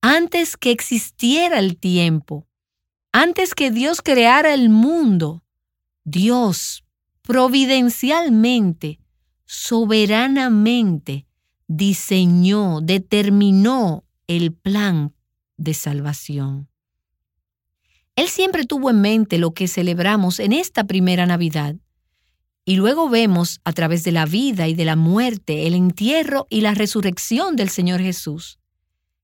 antes 0.00 0.56
que 0.56 0.72
existiera 0.72 1.58
el 1.58 1.78
tiempo, 1.78 2.46
antes 3.12 3.54
que 3.54 3.70
Dios 3.70 4.02
creara 4.02 4.52
el 4.52 4.68
mundo, 4.68 5.44
Dios 6.04 6.84
providencialmente, 7.22 8.98
soberanamente, 9.44 11.26
diseñó, 11.76 12.80
determinó 12.82 14.04
el 14.26 14.52
plan 14.52 15.14
de 15.56 15.74
salvación. 15.74 16.68
Él 18.14 18.28
siempre 18.28 18.64
tuvo 18.64 18.90
en 18.90 19.00
mente 19.00 19.38
lo 19.38 19.54
que 19.54 19.68
celebramos 19.68 20.38
en 20.38 20.52
esta 20.52 20.84
primera 20.84 21.24
Navidad. 21.24 21.76
Y 22.64 22.76
luego 22.76 23.08
vemos 23.08 23.60
a 23.64 23.72
través 23.72 24.04
de 24.04 24.12
la 24.12 24.26
vida 24.26 24.68
y 24.68 24.74
de 24.74 24.84
la 24.84 24.96
muerte, 24.96 25.66
el 25.66 25.74
entierro 25.74 26.46
y 26.50 26.60
la 26.60 26.74
resurrección 26.74 27.56
del 27.56 27.70
Señor 27.70 28.00
Jesús, 28.00 28.58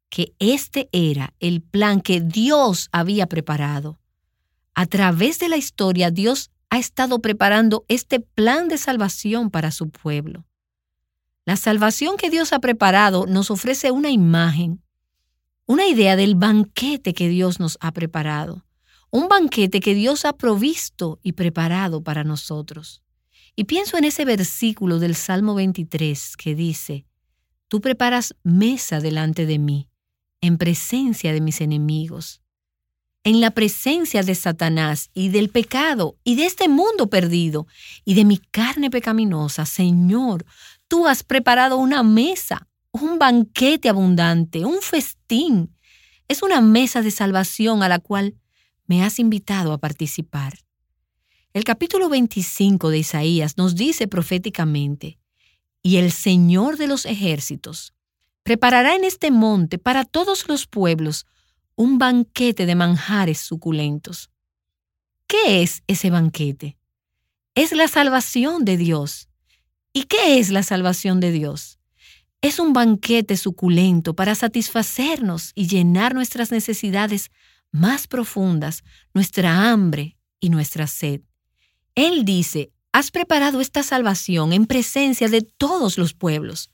que 0.09 0.33
este 0.39 0.89
era 0.91 1.35
el 1.39 1.61
plan 1.61 2.01
que 2.01 2.21
Dios 2.21 2.89
había 2.93 3.27
preparado. 3.27 4.01
A 4.75 4.87
través 4.87 5.39
de 5.39 5.49
la 5.49 5.57
historia, 5.57 6.11
Dios 6.11 6.51
ha 6.71 6.79
estado 6.79 7.21
preparando 7.21 7.85
este 7.89 8.21
plan 8.21 8.69
de 8.69 8.79
salvación 8.79 9.51
para 9.51 9.71
su 9.71 9.91
pueblo. 9.91 10.48
La 11.49 11.57
salvación 11.57 12.19
que 12.19 12.29
Dios 12.29 12.53
ha 12.53 12.59
preparado 12.59 13.25
nos 13.27 13.51
ofrece 13.51 13.91
una 13.91 14.11
imagen, 14.11 14.83
una 15.65 15.87
idea 15.87 16.15
del 16.15 16.35
banquete 16.35 17.15
que 17.15 17.31
Dios 17.31 17.59
nos 17.59 17.79
ha 17.81 17.91
preparado, 17.93 18.67
un 19.11 19.29
banquete 19.29 19.81
que 19.81 19.95
Dios 19.95 20.27
ha 20.27 20.35
provisto 20.35 21.19
y 21.23 21.33
preparado 21.33 22.03
para 22.03 22.23
nosotros. 22.23 23.03
Y 23.57 23.65
pienso 23.65 23.97
en 23.97 24.05
ese 24.05 24.27
versículo 24.27 24.99
del 24.99 25.15
Salmo 25.15 25.55
23 25.55 26.37
que 26.37 26.55
dice, 26.55 27.07
Tú 27.69 27.81
preparas 27.81 28.35
mesa 28.43 29.01
delante 29.01 29.47
de 29.47 29.59
mí, 29.59 29.89
en 30.43 30.59
presencia 30.59 31.33
de 31.33 31.41
mis 31.41 31.63
enemigos, 31.63 32.43
en 33.25 33.41
la 33.41 33.53
presencia 33.53 34.23
de 34.23 34.35
Satanás 34.35 35.09
y 35.15 35.31
del 35.31 35.49
pecado 35.49 36.19
y 36.25 36.37
de 36.37 36.45
este 36.45 36.69
mundo 36.69 37.09
perdido 37.09 37.67
y 38.05 38.15
de 38.15 38.27
mi 38.27 38.37
carne 38.37 38.91
pecaminosa, 38.91 39.67
Señor, 39.67 40.45
Tú 40.89 41.07
has 41.07 41.23
preparado 41.23 41.77
una 41.77 42.03
mesa, 42.03 42.67
un 42.93 43.19
banquete 43.19 43.91
abundante, 43.91 44.65
un 44.65 44.81
festín. 44.81 45.77
Es 46.29 46.43
una 46.43 46.63
mesa 46.63 47.03
de 47.03 47.11
salvación 47.11 47.83
a 47.83 47.89
la 47.89 47.99
cual 47.99 48.35
me 48.87 49.05
has 49.05 49.19
invitado 49.19 49.75
a 49.75 49.79
participar. 49.79 50.59
El 51.53 51.65
capítulo 51.65 52.09
25 52.09 52.89
de 52.89 52.99
Isaías 52.99 53.59
nos 53.59 53.75
dice 53.75 54.09
proféticamente, 54.09 55.19
y 55.83 55.97
el 55.97 56.11
Señor 56.11 56.79
de 56.79 56.87
los 56.87 57.05
ejércitos 57.05 57.95
preparará 58.43 58.95
en 58.97 59.05
este 59.05 59.31
monte 59.31 59.79
para 59.79 60.07
todos 60.07 60.49
los 60.49 60.67
pueblos 60.67 61.27
un 61.77 61.99
banquete 61.99 62.65
de 62.65 62.75
manjares 62.75 63.39
suculentos. 63.39 64.31
¿Qué 65.27 65.63
es 65.63 65.83
ese 65.87 66.09
banquete? 66.09 66.79
Es 67.55 67.73
la 67.73 67.89
salvación 67.89 68.65
de 68.65 68.79
Dios 68.79 69.28
¿Y 69.93 70.05
qué 70.05 70.39
es 70.39 70.51
la 70.51 70.63
salvación 70.63 71.21
de 71.21 71.33
Dios? 71.33 71.79
Es 72.41 72.59
un 72.59 72.73
banquete 72.73 73.37
suculento 73.37 74.15
para 74.15 74.35
satisfacernos 74.35 75.53
y 75.55 75.67
llenar 75.67 76.15
nuestras 76.15 76.53
necesidades 76.53 77.31
más 77.73 78.07
profundas, 78.07 78.85
nuestra 79.13 79.71
hambre 79.71 80.17
y 80.41 80.51
nuestra 80.51 80.87
sed. 80.87 81.23
Él 81.95 82.25
dice, 82.25 82.71
has 82.93 83.11
preparado 83.11 83.61
esta 83.61 83.83
salvación 83.83 84.53
en 84.53 84.67
presencia 84.67 85.29
de 85.29 85.43
todos 85.43 85.99
los 85.99 86.15
pueblos. 86.15 86.71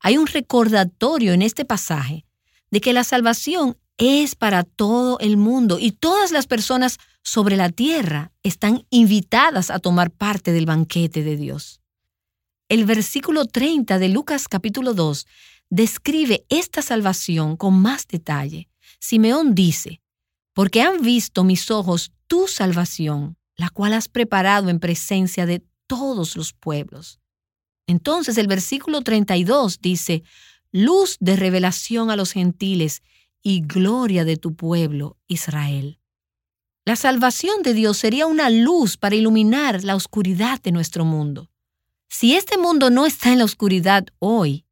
hay 0.00 0.18
un 0.18 0.26
recordatorio 0.26 1.32
en 1.32 1.40
este 1.40 1.64
pasaje 1.64 2.26
de 2.70 2.80
que 2.80 2.92
la 2.92 3.02
salvación 3.02 3.78
es 3.96 4.34
para 4.34 4.62
todo 4.62 5.18
el 5.20 5.36
mundo 5.36 5.78
y 5.78 5.92
todas 5.92 6.32
las 6.32 6.46
personas 6.46 6.98
sobre 7.22 7.56
la 7.56 7.70
tierra 7.70 8.30
están 8.42 8.84
invitadas 8.90 9.70
a 9.70 9.78
tomar 9.78 10.10
parte 10.10 10.52
del 10.52 10.66
banquete 10.66 11.22
de 11.24 11.36
Dios. 11.36 11.80
El 12.68 12.84
versículo 12.84 13.44
30 13.44 14.00
de 14.00 14.08
Lucas 14.08 14.48
capítulo 14.48 14.92
2 14.92 15.24
describe 15.70 16.44
esta 16.48 16.82
salvación 16.82 17.56
con 17.56 17.80
más 17.80 18.08
detalle. 18.08 18.68
Simeón 18.98 19.54
dice, 19.54 20.00
porque 20.52 20.82
han 20.82 21.00
visto 21.00 21.44
mis 21.44 21.70
ojos 21.70 22.10
tu 22.26 22.48
salvación, 22.48 23.36
la 23.54 23.70
cual 23.70 23.92
has 23.92 24.08
preparado 24.08 24.68
en 24.68 24.80
presencia 24.80 25.46
de 25.46 25.62
todos 25.86 26.34
los 26.34 26.54
pueblos. 26.54 27.20
Entonces 27.86 28.36
el 28.36 28.48
versículo 28.48 29.02
32 29.02 29.80
dice, 29.80 30.24
luz 30.72 31.18
de 31.20 31.36
revelación 31.36 32.10
a 32.10 32.16
los 32.16 32.32
gentiles 32.32 33.00
y 33.44 33.60
gloria 33.60 34.24
de 34.24 34.38
tu 34.38 34.56
pueblo, 34.56 35.16
Israel. 35.28 36.00
La 36.84 36.96
salvación 36.96 37.62
de 37.62 37.74
Dios 37.74 37.96
sería 37.96 38.26
una 38.26 38.50
luz 38.50 38.96
para 38.96 39.14
iluminar 39.14 39.84
la 39.84 39.94
oscuridad 39.94 40.60
de 40.60 40.72
nuestro 40.72 41.04
mundo. 41.04 41.48
Si 42.08 42.34
este 42.34 42.56
mundo 42.58 42.90
no 42.90 43.06
está 43.06 43.32
en 43.32 43.38
la 43.38 43.44
oscuridad 43.44 44.06
hoy, 44.18 44.64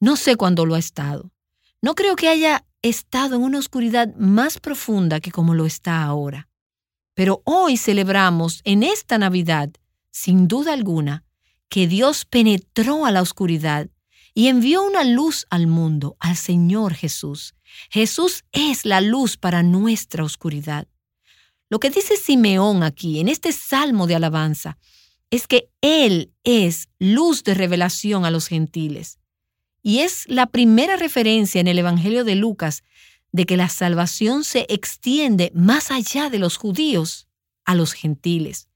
no 0.00 0.16
sé 0.16 0.36
cuándo 0.36 0.66
lo 0.66 0.74
ha 0.74 0.78
estado. 0.78 1.32
No 1.80 1.94
creo 1.94 2.16
que 2.16 2.28
haya 2.28 2.64
estado 2.82 3.36
en 3.36 3.42
una 3.42 3.58
oscuridad 3.58 4.14
más 4.16 4.58
profunda 4.58 5.20
que 5.20 5.32
como 5.32 5.54
lo 5.54 5.66
está 5.66 6.02
ahora. 6.02 6.48
Pero 7.14 7.42
hoy 7.44 7.76
celebramos 7.76 8.60
en 8.64 8.82
esta 8.82 9.18
Navidad, 9.18 9.70
sin 10.10 10.48
duda 10.48 10.72
alguna, 10.72 11.24
que 11.68 11.86
Dios 11.86 12.24
penetró 12.24 13.06
a 13.06 13.10
la 13.10 13.22
oscuridad 13.22 13.88
y 14.34 14.48
envió 14.48 14.82
una 14.82 15.04
luz 15.04 15.46
al 15.48 15.66
mundo, 15.66 16.16
al 16.18 16.36
Señor 16.36 16.94
Jesús. 16.94 17.54
Jesús 17.90 18.44
es 18.52 18.84
la 18.84 19.00
luz 19.00 19.36
para 19.36 19.62
nuestra 19.62 20.24
oscuridad. 20.24 20.86
Lo 21.70 21.80
que 21.80 21.90
dice 21.90 22.16
Simeón 22.16 22.82
aquí, 22.82 23.20
en 23.20 23.28
este 23.28 23.52
salmo 23.52 24.06
de 24.06 24.16
alabanza, 24.16 24.76
es 25.34 25.48
que 25.48 25.68
Él 25.80 26.32
es 26.44 26.88
luz 27.00 27.42
de 27.42 27.54
revelación 27.54 28.24
a 28.24 28.30
los 28.30 28.46
gentiles. 28.46 29.18
Y 29.82 29.98
es 30.00 30.28
la 30.28 30.46
primera 30.46 30.96
referencia 30.96 31.60
en 31.60 31.66
el 31.66 31.78
Evangelio 31.78 32.24
de 32.24 32.36
Lucas 32.36 32.84
de 33.32 33.44
que 33.44 33.56
la 33.56 33.68
salvación 33.68 34.44
se 34.44 34.64
extiende 34.68 35.50
más 35.52 35.90
allá 35.90 36.30
de 36.30 36.38
los 36.38 36.56
judíos 36.56 37.26
a 37.64 37.74
los 37.74 37.94
gentiles. 37.94 38.68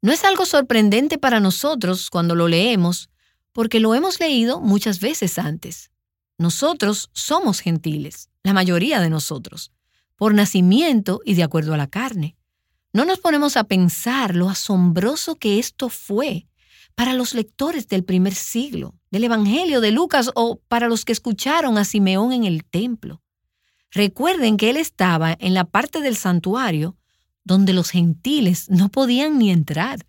No 0.00 0.10
es 0.10 0.24
algo 0.24 0.44
sorprendente 0.44 1.18
para 1.18 1.38
nosotros 1.38 2.10
cuando 2.10 2.34
lo 2.34 2.48
leemos, 2.48 3.08
porque 3.52 3.78
lo 3.78 3.94
hemos 3.94 4.18
leído 4.18 4.60
muchas 4.60 4.98
veces 4.98 5.38
antes. 5.38 5.92
Nosotros 6.36 7.10
somos 7.12 7.60
gentiles, 7.60 8.28
la 8.42 8.52
mayoría 8.52 9.00
de 9.00 9.08
nosotros, 9.08 9.70
por 10.16 10.34
nacimiento 10.34 11.20
y 11.24 11.34
de 11.34 11.44
acuerdo 11.44 11.74
a 11.74 11.76
la 11.76 11.86
carne. 11.86 12.34
No 12.92 13.06
nos 13.06 13.20
ponemos 13.20 13.56
a 13.56 13.64
pensar 13.64 14.36
lo 14.36 14.50
asombroso 14.50 15.36
que 15.36 15.58
esto 15.58 15.88
fue 15.88 16.46
para 16.94 17.14
los 17.14 17.32
lectores 17.32 17.88
del 17.88 18.04
primer 18.04 18.34
siglo, 18.34 18.94
del 19.10 19.24
Evangelio 19.24 19.80
de 19.80 19.92
Lucas 19.92 20.30
o 20.34 20.60
para 20.68 20.88
los 20.88 21.06
que 21.06 21.12
escucharon 21.12 21.78
a 21.78 21.84
Simeón 21.84 22.32
en 22.32 22.44
el 22.44 22.64
templo. 22.64 23.22
Recuerden 23.90 24.58
que 24.58 24.68
él 24.68 24.76
estaba 24.76 25.34
en 25.38 25.54
la 25.54 25.64
parte 25.64 26.00
del 26.00 26.16
santuario 26.16 26.96
donde 27.44 27.72
los 27.72 27.90
gentiles 27.90 28.68
no 28.68 28.90
podían 28.90 29.38
ni 29.38 29.50
entrar. 29.50 30.06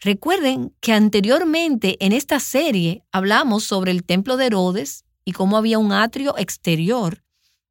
Recuerden 0.00 0.74
que 0.80 0.92
anteriormente 0.92 1.96
en 2.04 2.12
esta 2.12 2.40
serie 2.40 3.04
hablamos 3.12 3.64
sobre 3.64 3.92
el 3.92 4.04
templo 4.04 4.36
de 4.36 4.46
Herodes 4.46 5.04
y 5.24 5.32
cómo 5.32 5.56
había 5.56 5.78
un 5.78 5.92
atrio 5.92 6.36
exterior 6.36 7.22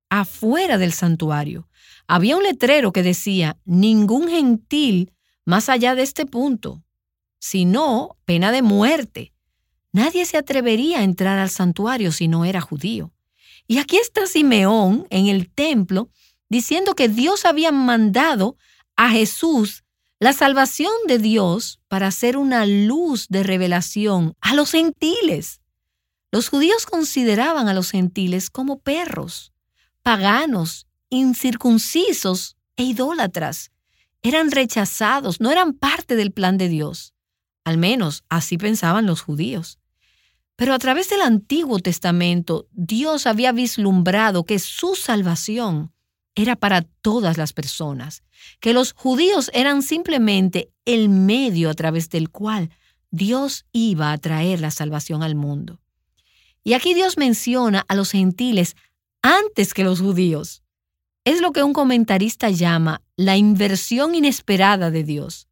afuera 0.09 0.77
del 0.77 0.93
santuario. 0.93 1.67
Había 2.07 2.37
un 2.37 2.43
letrero 2.43 2.91
que 2.91 3.03
decía, 3.03 3.57
ningún 3.65 4.27
gentil 4.27 5.11
más 5.45 5.69
allá 5.69 5.95
de 5.95 6.03
este 6.03 6.25
punto, 6.25 6.83
sino 7.39 8.17
pena 8.25 8.51
de 8.51 8.61
muerte. 8.61 9.33
Nadie 9.91 10.25
se 10.25 10.37
atrevería 10.37 10.99
a 10.99 11.03
entrar 11.03 11.37
al 11.37 11.49
santuario 11.49 12.11
si 12.11 12.27
no 12.27 12.45
era 12.45 12.61
judío. 12.61 13.11
Y 13.67 13.77
aquí 13.77 13.97
está 13.97 14.25
Simeón 14.25 15.07
en 15.09 15.27
el 15.27 15.49
templo 15.49 16.09
diciendo 16.49 16.95
que 16.95 17.09
Dios 17.09 17.45
había 17.45 17.71
mandado 17.71 18.57
a 18.95 19.09
Jesús 19.09 19.83
la 20.19 20.33
salvación 20.33 20.93
de 21.07 21.17
Dios 21.17 21.79
para 21.87 22.09
ser 22.11 22.37
una 22.37 22.65
luz 22.65 23.27
de 23.29 23.43
revelación 23.43 24.35
a 24.39 24.53
los 24.53 24.71
gentiles. 24.71 25.61
Los 26.31 26.49
judíos 26.49 26.85
consideraban 26.85 27.67
a 27.67 27.73
los 27.73 27.91
gentiles 27.91 28.49
como 28.49 28.79
perros, 28.79 29.51
paganos, 30.01 30.87
incircuncisos 31.13 32.57
e 32.75 32.83
idólatras. 32.83 33.71
Eran 34.21 34.51
rechazados, 34.51 35.39
no 35.39 35.51
eran 35.51 35.73
parte 35.73 36.15
del 36.15 36.31
plan 36.31 36.57
de 36.57 36.69
Dios. 36.69 37.13
Al 37.63 37.77
menos 37.77 38.23
así 38.29 38.57
pensaban 38.57 39.05
los 39.05 39.21
judíos. 39.21 39.79
Pero 40.55 40.73
a 40.73 40.79
través 40.79 41.09
del 41.09 41.21
Antiguo 41.21 41.79
Testamento, 41.79 42.67
Dios 42.71 43.27
había 43.27 43.51
vislumbrado 43.51 44.43
que 44.43 44.59
su 44.59 44.95
salvación 44.95 45.91
era 46.35 46.55
para 46.55 46.81
todas 46.81 47.37
las 47.37 47.53
personas, 47.53 48.23
que 48.59 48.73
los 48.73 48.93
judíos 48.93 49.51
eran 49.53 49.83
simplemente 49.83 50.71
el 50.85 51.09
medio 51.09 51.69
a 51.69 51.73
través 51.73 52.09
del 52.09 52.29
cual 52.29 52.71
Dios 53.11 53.65
iba 53.71 54.11
a 54.11 54.17
traer 54.17 54.61
la 54.61 54.71
salvación 54.71 55.21
al 55.21 55.35
mundo. 55.35 55.79
Y 56.63 56.73
aquí 56.73 56.95
Dios 56.95 57.17
menciona 57.17 57.85
a 57.87 57.95
los 57.95 58.11
gentiles 58.11 58.75
antes 59.21 59.73
que 59.73 59.83
los 59.83 59.99
judíos. 60.01 60.62
Es 61.25 61.39
lo 61.39 61.53
que 61.53 61.63
un 61.63 61.71
comentarista 61.71 62.49
llama 62.49 63.01
la 63.15 63.37
inversión 63.37 64.13
inesperada 64.13 64.91
de 64.91 65.03
Dios. 65.03 65.47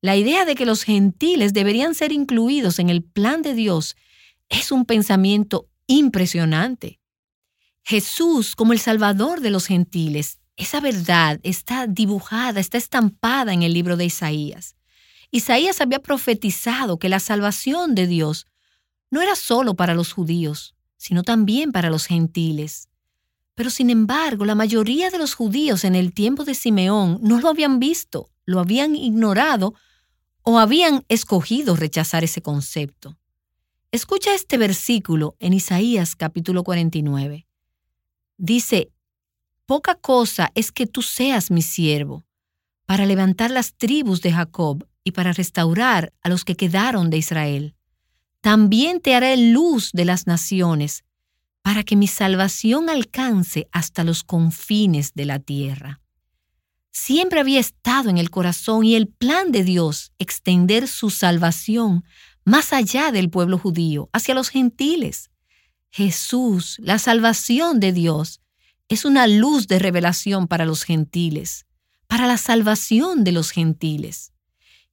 La 0.00 0.16
idea 0.16 0.46
de 0.46 0.54
que 0.54 0.64
los 0.64 0.82
gentiles 0.82 1.52
deberían 1.52 1.94
ser 1.94 2.10
incluidos 2.10 2.78
en 2.78 2.88
el 2.88 3.02
plan 3.02 3.42
de 3.42 3.52
Dios 3.52 3.96
es 4.48 4.72
un 4.72 4.86
pensamiento 4.86 5.68
impresionante. 5.86 7.00
Jesús 7.82 8.56
como 8.56 8.72
el 8.72 8.78
Salvador 8.78 9.40
de 9.40 9.50
los 9.50 9.66
gentiles. 9.66 10.38
Esa 10.56 10.80
verdad 10.80 11.40
está 11.42 11.86
dibujada, 11.86 12.60
está 12.60 12.78
estampada 12.78 13.52
en 13.52 13.62
el 13.62 13.72
libro 13.72 13.96
de 13.96 14.06
Isaías. 14.06 14.76
Isaías 15.30 15.80
había 15.80 16.00
profetizado 16.00 16.98
que 16.98 17.08
la 17.08 17.20
salvación 17.20 17.94
de 17.94 18.06
Dios 18.06 18.46
no 19.10 19.22
era 19.22 19.36
solo 19.36 19.74
para 19.74 19.94
los 19.94 20.12
judíos, 20.12 20.74
sino 20.96 21.22
también 21.22 21.72
para 21.72 21.90
los 21.90 22.06
gentiles. 22.06 22.89
Pero 23.60 23.68
sin 23.68 23.90
embargo, 23.90 24.46
la 24.46 24.54
mayoría 24.54 25.10
de 25.10 25.18
los 25.18 25.34
judíos 25.34 25.84
en 25.84 25.94
el 25.94 26.14
tiempo 26.14 26.46
de 26.46 26.54
Simeón 26.54 27.18
no 27.20 27.42
lo 27.42 27.50
habían 27.50 27.78
visto, 27.78 28.30
lo 28.46 28.58
habían 28.58 28.96
ignorado 28.96 29.74
o 30.40 30.58
habían 30.58 31.04
escogido 31.10 31.76
rechazar 31.76 32.24
ese 32.24 32.40
concepto. 32.40 33.18
Escucha 33.92 34.34
este 34.34 34.56
versículo 34.56 35.36
en 35.40 35.52
Isaías 35.52 36.16
capítulo 36.16 36.64
49. 36.64 37.46
Dice, 38.38 38.92
poca 39.66 39.94
cosa 39.94 40.50
es 40.54 40.72
que 40.72 40.86
tú 40.86 41.02
seas 41.02 41.50
mi 41.50 41.60
siervo, 41.60 42.24
para 42.86 43.04
levantar 43.04 43.50
las 43.50 43.74
tribus 43.74 44.22
de 44.22 44.32
Jacob 44.32 44.88
y 45.04 45.10
para 45.10 45.34
restaurar 45.34 46.14
a 46.22 46.30
los 46.30 46.46
que 46.46 46.56
quedaron 46.56 47.10
de 47.10 47.18
Israel. 47.18 47.74
También 48.40 49.02
te 49.02 49.14
haré 49.14 49.36
luz 49.36 49.90
de 49.92 50.06
las 50.06 50.26
naciones, 50.26 51.04
para 51.62 51.84
que 51.84 51.96
mi 51.96 52.06
salvación 52.06 52.88
alcance 52.88 53.68
hasta 53.72 54.04
los 54.04 54.24
confines 54.24 55.14
de 55.14 55.24
la 55.24 55.38
tierra. 55.38 56.00
Siempre 56.90 57.40
había 57.40 57.60
estado 57.60 58.10
en 58.10 58.18
el 58.18 58.30
corazón 58.30 58.84
y 58.84 58.94
el 58.96 59.06
plan 59.06 59.52
de 59.52 59.62
Dios 59.62 60.12
extender 60.18 60.88
su 60.88 61.10
salvación 61.10 62.04
más 62.44 62.72
allá 62.72 63.12
del 63.12 63.30
pueblo 63.30 63.58
judío, 63.58 64.10
hacia 64.12 64.34
los 64.34 64.48
gentiles. 64.48 65.30
Jesús, 65.90 66.76
la 66.80 66.98
salvación 66.98 67.80
de 67.80 67.92
Dios, 67.92 68.40
es 68.88 69.04
una 69.04 69.26
luz 69.28 69.68
de 69.68 69.78
revelación 69.78 70.48
para 70.48 70.64
los 70.64 70.82
gentiles, 70.82 71.66
para 72.08 72.26
la 72.26 72.38
salvación 72.38 73.22
de 73.22 73.32
los 73.32 73.50
gentiles. 73.52 74.32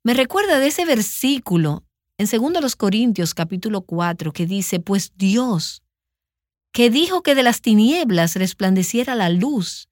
Me 0.03 0.13
recuerda 0.13 0.59
de 0.59 0.67
ese 0.67 0.85
versículo 0.85 1.83
en 2.19 2.27
2 2.27 2.75
Corintios 2.75 3.33
capítulo 3.33 3.81
4 3.81 4.33
que 4.33 4.45
dice, 4.45 4.79
pues 4.79 5.13
Dios, 5.15 5.81
que 6.77 6.91
dijo 6.91 7.23
que 7.23 7.33
de 7.33 7.41
las 7.41 7.61
tinieblas 7.61 8.35
resplandeciera 8.35 9.15
la 9.15 9.29
luz, 9.29 9.89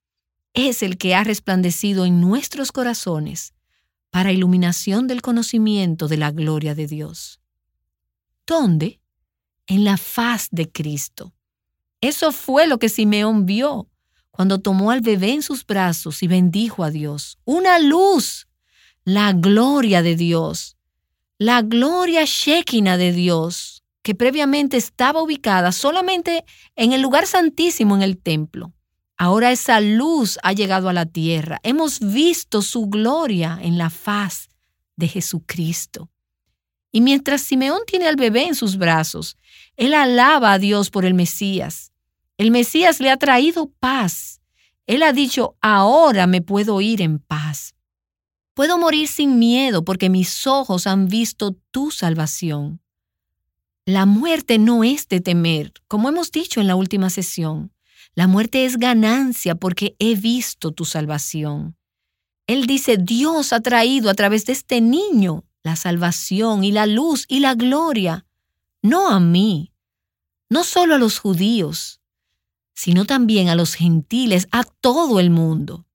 es 0.54 0.84
el 0.84 1.00
que 1.00 1.16
ha 1.16 1.24
resplandecido 1.24 2.06
en 2.06 2.22
nuestros 2.22 2.72
corazones 2.72 3.56
para 4.12 4.32
iluminación 4.32 5.08
del 5.08 5.24
conocimiento 5.24 6.08
de 6.08 6.18
la 6.18 6.30
gloria 6.30 6.76
de 6.76 6.86
Dios. 6.86 7.40
¿Dónde? 8.46 9.00
en 9.66 9.84
la 9.84 9.98
faz 9.98 10.48
de 10.52 10.72
Cristo. 10.72 11.34
Eso 12.02 12.32
fue 12.32 12.68
lo 12.68 12.78
que 12.78 12.90
Simeón 12.90 13.48
vio 13.48 13.90
cuando 14.30 14.60
tomó 14.60 14.92
al 14.92 15.02
bebé 15.02 15.34
en 15.34 15.42
sus 15.42 15.66
brazos 15.66 16.22
y 16.22 16.28
bendijo 16.28 16.84
a 16.84 16.92
Dios. 16.92 17.40
Una 17.46 17.80
luz, 17.80 18.48
la 19.06 19.34
gloria 19.34 20.04
de 20.04 20.16
Dios, 20.16 20.78
la 21.40 21.64
gloria 21.64 22.26
Shekinah 22.26 22.98
de 22.98 23.12
Dios 23.12 23.76
que 24.06 24.14
previamente 24.14 24.78
estaba 24.78 25.24
ubicada 25.24 25.72
solamente 25.72 26.46
en 26.76 26.94
el 26.94 27.02
lugar 27.02 27.26
santísimo 27.26 27.96
en 27.96 28.04
el 28.04 28.20
templo. 28.20 28.72
Ahora 29.18 29.52
esa 29.52 29.82
luz 29.82 30.38
ha 30.44 30.54
llegado 30.54 30.90
a 30.90 30.94
la 30.94 31.08
tierra. 31.08 31.60
Hemos 31.64 32.00
visto 32.00 32.62
su 32.62 32.86
gloria 32.86 33.58
en 33.60 33.80
la 33.80 33.90
faz 33.90 34.50
de 34.96 35.08
Jesucristo. 35.08 36.12
Y 36.92 37.02
mientras 37.02 37.42
Simeón 37.42 37.80
tiene 37.88 38.08
al 38.08 38.16
bebé 38.16 38.46
en 38.46 38.54
sus 38.54 38.78
brazos, 38.78 39.38
él 39.76 39.96
alaba 39.96 40.54
a 40.54 40.60
Dios 40.60 40.92
por 40.92 41.04
el 41.04 41.16
Mesías. 41.16 41.92
El 42.38 42.52
Mesías 42.52 43.00
le 43.00 43.10
ha 43.10 43.18
traído 43.18 43.72
paz. 43.80 44.40
Él 44.86 45.02
ha 45.02 45.14
dicho, 45.14 45.56
ahora 45.62 46.28
me 46.28 46.44
puedo 46.44 46.80
ir 46.80 47.02
en 47.02 47.18
paz. 47.18 47.74
Puedo 48.54 48.78
morir 48.78 49.08
sin 49.08 49.40
miedo 49.40 49.84
porque 49.84 50.12
mis 50.12 50.46
ojos 50.46 50.86
han 50.86 51.08
visto 51.08 51.56
tu 51.72 51.90
salvación. 51.90 52.85
La 53.88 54.08
muerte 54.08 54.58
no 54.58 54.84
es 54.84 55.08
de 55.08 55.22
temer, 55.22 55.72
como 55.88 56.10
hemos 56.10 56.32
dicho 56.32 56.60
en 56.60 56.66
la 56.66 56.76
última 56.76 57.12
sesión. 57.12 57.72
La 58.16 58.26
muerte 58.26 58.66
es 58.66 58.78
ganancia 58.78 59.54
porque 59.54 59.96
he 60.00 60.16
visto 60.16 60.72
tu 60.72 60.86
salvación. 60.86 61.78
Él 62.48 62.66
dice, 62.66 62.98
Dios 62.98 63.54
ha 63.54 63.60
traído 63.60 64.10
a 64.10 64.16
través 64.16 64.46
de 64.46 64.54
este 64.54 64.82
niño 64.82 65.46
la 65.62 65.76
salvación 65.76 66.64
y 66.64 66.72
la 66.72 66.88
luz 66.88 67.26
y 67.28 67.42
la 67.42 67.54
gloria, 67.54 68.26
no 68.82 69.10
a 69.10 69.20
mí, 69.20 69.72
no 70.50 70.64
solo 70.64 70.96
a 70.96 71.00
los 71.00 71.20
judíos, 71.20 72.02
sino 72.74 73.06
también 73.06 73.50
a 73.50 73.56
los 73.56 73.76
gentiles, 73.76 74.48
a 74.52 74.64
todo 74.64 75.20
el 75.20 75.30
mundo. 75.30 75.86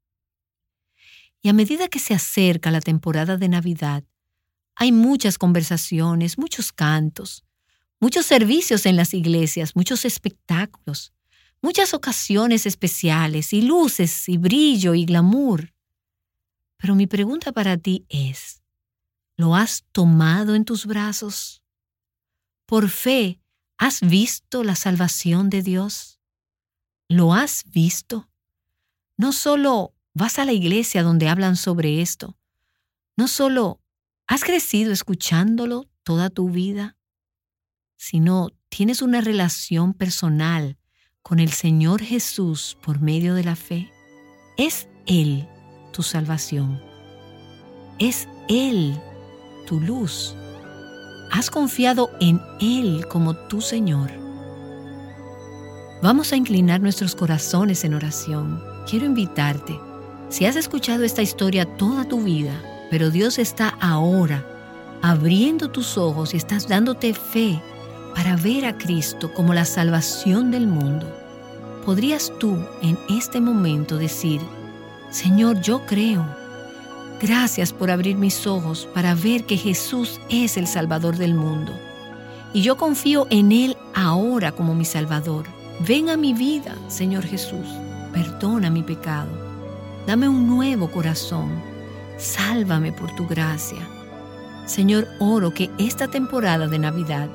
Y 1.42 1.48
a 1.48 1.52
medida 1.52 1.88
que 1.88 1.98
se 1.98 2.14
acerca 2.14 2.70
la 2.70 2.80
temporada 2.80 3.36
de 3.36 3.48
Navidad, 3.48 4.04
hay 4.76 4.92
muchas 4.92 5.38
conversaciones, 5.38 6.38
muchos 6.38 6.72
cantos, 6.72 7.44
muchos 8.00 8.26
servicios 8.26 8.86
en 8.86 8.96
las 8.96 9.14
iglesias, 9.14 9.76
muchos 9.76 10.04
espectáculos, 10.04 11.12
muchas 11.62 11.94
ocasiones 11.94 12.66
especiales 12.66 13.52
y 13.52 13.62
luces 13.62 14.28
y 14.28 14.38
brillo 14.38 14.94
y 14.94 15.04
glamour. 15.04 15.74
Pero 16.78 16.94
mi 16.94 17.06
pregunta 17.06 17.52
para 17.52 17.76
ti 17.76 18.06
es, 18.08 18.62
¿lo 19.36 19.54
has 19.54 19.84
tomado 19.92 20.54
en 20.54 20.64
tus 20.64 20.86
brazos? 20.86 21.62
Por 22.66 22.88
fe, 22.88 23.40
¿has 23.76 24.00
visto 24.00 24.64
la 24.64 24.76
salvación 24.76 25.50
de 25.50 25.62
Dios? 25.62 26.20
¿Lo 27.08 27.34
has 27.34 27.64
visto? 27.66 28.30
No 29.16 29.32
solo 29.32 29.94
vas 30.14 30.38
a 30.38 30.46
la 30.46 30.52
iglesia 30.52 31.02
donde 31.02 31.28
hablan 31.28 31.56
sobre 31.56 32.00
esto, 32.00 32.38
no 33.16 33.28
solo 33.28 33.80
has 34.26 34.44
crecido 34.44 34.92
escuchándolo 34.92 35.86
toda 36.04 36.30
tu 36.30 36.48
vida, 36.50 36.96
sino 38.00 38.48
tienes 38.70 39.02
una 39.02 39.20
relación 39.20 39.92
personal 39.92 40.78
con 41.20 41.38
el 41.38 41.52
Señor 41.52 42.00
Jesús 42.00 42.78
por 42.82 43.02
medio 43.02 43.34
de 43.34 43.44
la 43.44 43.56
fe, 43.56 43.92
es 44.56 44.88
Él 45.04 45.46
tu 45.92 46.02
salvación. 46.02 46.80
Es 47.98 48.26
Él 48.48 48.98
tu 49.66 49.80
luz. 49.80 50.34
Has 51.30 51.50
confiado 51.50 52.10
en 52.20 52.40
Él 52.58 53.04
como 53.06 53.36
tu 53.36 53.60
Señor. 53.60 54.10
Vamos 56.02 56.32
a 56.32 56.36
inclinar 56.36 56.80
nuestros 56.80 57.14
corazones 57.14 57.84
en 57.84 57.92
oración. 57.92 58.62
Quiero 58.88 59.04
invitarte. 59.04 59.78
Si 60.30 60.46
has 60.46 60.56
escuchado 60.56 61.04
esta 61.04 61.20
historia 61.20 61.76
toda 61.76 62.08
tu 62.08 62.22
vida, 62.22 62.62
pero 62.90 63.10
Dios 63.10 63.38
está 63.38 63.68
ahora 63.78 64.46
abriendo 65.02 65.70
tus 65.70 65.98
ojos 65.98 66.32
y 66.32 66.38
estás 66.38 66.66
dándote 66.66 67.12
fe 67.12 67.60
para 68.14 68.36
ver 68.36 68.64
a 68.64 68.76
Cristo 68.76 69.32
como 69.32 69.54
la 69.54 69.64
salvación 69.64 70.50
del 70.50 70.66
mundo, 70.66 71.06
¿podrías 71.84 72.32
tú 72.38 72.56
en 72.82 72.98
este 73.08 73.40
momento 73.40 73.96
decir, 73.96 74.40
Señor, 75.10 75.60
yo 75.60 75.84
creo, 75.86 76.24
gracias 77.20 77.72
por 77.72 77.90
abrir 77.90 78.16
mis 78.16 78.46
ojos 78.46 78.88
para 78.94 79.14
ver 79.14 79.44
que 79.44 79.56
Jesús 79.56 80.20
es 80.28 80.56
el 80.56 80.66
Salvador 80.66 81.16
del 81.16 81.34
mundo? 81.34 81.72
Y 82.52 82.62
yo 82.62 82.76
confío 82.76 83.26
en 83.30 83.52
Él 83.52 83.76
ahora 83.94 84.52
como 84.52 84.74
mi 84.74 84.84
Salvador. 84.84 85.46
Ven 85.86 86.10
a 86.10 86.16
mi 86.16 86.34
vida, 86.34 86.74
Señor 86.88 87.24
Jesús, 87.24 87.66
perdona 88.12 88.70
mi 88.70 88.82
pecado, 88.82 89.30
dame 90.06 90.28
un 90.28 90.46
nuevo 90.46 90.90
corazón, 90.90 91.48
sálvame 92.18 92.92
por 92.92 93.14
tu 93.14 93.26
gracia. 93.26 93.88
Señor, 94.66 95.08
oro 95.18 95.54
que 95.54 95.70
esta 95.78 96.06
temporada 96.08 96.68
de 96.68 96.78
Navidad 96.78 97.28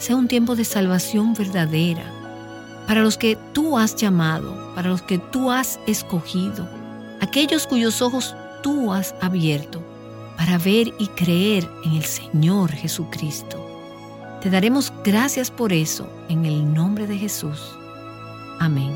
sea 0.00 0.16
un 0.16 0.28
tiempo 0.28 0.56
de 0.56 0.64
salvación 0.64 1.34
verdadera 1.34 2.10
para 2.86 3.02
los 3.02 3.18
que 3.18 3.36
tú 3.52 3.78
has 3.78 3.94
llamado, 3.94 4.72
para 4.74 4.88
los 4.88 5.02
que 5.02 5.18
tú 5.18 5.50
has 5.50 5.78
escogido, 5.86 6.66
aquellos 7.20 7.66
cuyos 7.66 8.00
ojos 8.02 8.34
tú 8.62 8.92
has 8.92 9.14
abierto 9.20 9.82
para 10.36 10.56
ver 10.56 10.92
y 10.98 11.06
creer 11.08 11.68
en 11.84 11.92
el 11.92 12.04
Señor 12.04 12.72
Jesucristo. 12.72 13.64
Te 14.40 14.48
daremos 14.48 14.90
gracias 15.04 15.50
por 15.50 15.72
eso 15.72 16.10
en 16.30 16.46
el 16.46 16.72
nombre 16.72 17.06
de 17.06 17.18
Jesús. 17.18 17.60
Amén. 18.58 18.90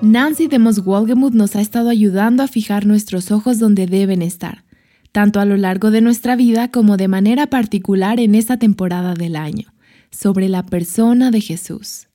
Nancy 0.00 0.46
de 0.46 0.58
Moswolgemuth 0.58 1.34
nos 1.34 1.56
ha 1.56 1.60
estado 1.60 1.90
ayudando 1.90 2.42
a 2.42 2.48
fijar 2.48 2.86
nuestros 2.86 3.30
ojos 3.30 3.58
donde 3.58 3.86
deben 3.86 4.22
estar 4.22 4.64
tanto 5.12 5.40
a 5.40 5.44
lo 5.44 5.56
largo 5.56 5.90
de 5.90 6.00
nuestra 6.00 6.36
vida 6.36 6.70
como 6.70 6.96
de 6.96 7.08
manera 7.08 7.48
particular 7.48 8.20
en 8.20 8.34
esta 8.34 8.58
temporada 8.58 9.14
del 9.14 9.36
año, 9.36 9.72
sobre 10.10 10.48
la 10.48 10.64
persona 10.64 11.30
de 11.30 11.40
Jesús. 11.40 12.08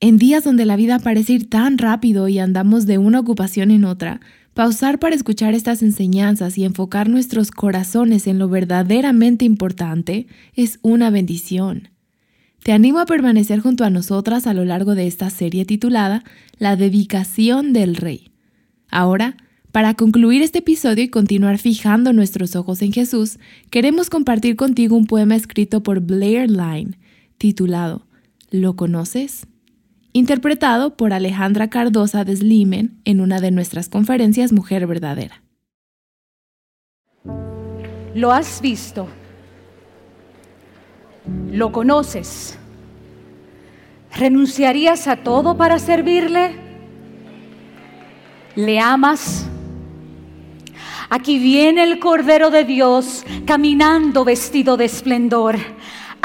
En 0.00 0.18
días 0.18 0.44
donde 0.44 0.66
la 0.66 0.76
vida 0.76 0.98
parece 0.98 1.32
ir 1.32 1.48
tan 1.48 1.78
rápido 1.78 2.28
y 2.28 2.38
andamos 2.38 2.86
de 2.86 2.98
una 2.98 3.20
ocupación 3.20 3.70
en 3.70 3.84
otra, 3.84 4.20
pausar 4.52 4.98
para 4.98 5.14
escuchar 5.16 5.54
estas 5.54 5.82
enseñanzas 5.82 6.58
y 6.58 6.64
enfocar 6.64 7.08
nuestros 7.08 7.50
corazones 7.50 8.26
en 8.26 8.38
lo 8.38 8.48
verdaderamente 8.48 9.44
importante 9.44 10.26
es 10.54 10.78
una 10.82 11.10
bendición. 11.10 11.88
Te 12.62 12.72
animo 12.72 12.98
a 12.98 13.06
permanecer 13.06 13.60
junto 13.60 13.84
a 13.84 13.90
nosotras 13.90 14.46
a 14.46 14.54
lo 14.54 14.64
largo 14.64 14.94
de 14.94 15.06
esta 15.06 15.28
serie 15.28 15.64
titulada 15.64 16.24
La 16.56 16.76
dedicación 16.76 17.72
del 17.72 17.96
Rey. 17.96 18.30
Ahora, 18.90 19.36
para 19.74 19.94
concluir 19.94 20.40
este 20.40 20.60
episodio 20.60 21.02
y 21.02 21.08
continuar 21.08 21.58
fijando 21.58 22.12
nuestros 22.12 22.54
ojos 22.54 22.80
en 22.80 22.92
Jesús, 22.92 23.40
queremos 23.70 24.08
compartir 24.08 24.54
contigo 24.54 24.96
un 24.96 25.08
poema 25.08 25.34
escrito 25.34 25.82
por 25.82 25.98
Blair 25.98 26.48
Line, 26.48 26.96
titulado 27.38 28.06
¿Lo 28.52 28.76
conoces? 28.76 29.48
interpretado 30.12 30.96
por 30.96 31.12
Alejandra 31.12 31.70
Cardosa 31.70 32.22
de 32.22 32.36
Slimen 32.36 33.00
en 33.04 33.20
una 33.20 33.40
de 33.40 33.50
nuestras 33.50 33.88
conferencias 33.88 34.52
Mujer 34.52 34.86
Verdadera. 34.86 35.42
Lo 38.14 38.30
has 38.30 38.60
visto. 38.60 39.08
Lo 41.50 41.72
conoces. 41.72 42.56
¿Renunciarías 44.14 45.08
a 45.08 45.16
todo 45.16 45.56
para 45.56 45.80
servirle? 45.80 46.52
¿Le 48.54 48.78
amas? 48.78 49.50
Aquí 51.10 51.38
viene 51.38 51.82
el 51.82 51.98
Cordero 51.98 52.50
de 52.50 52.64
Dios 52.64 53.24
caminando 53.46 54.24
vestido 54.24 54.76
de 54.76 54.86
esplendor. 54.86 55.58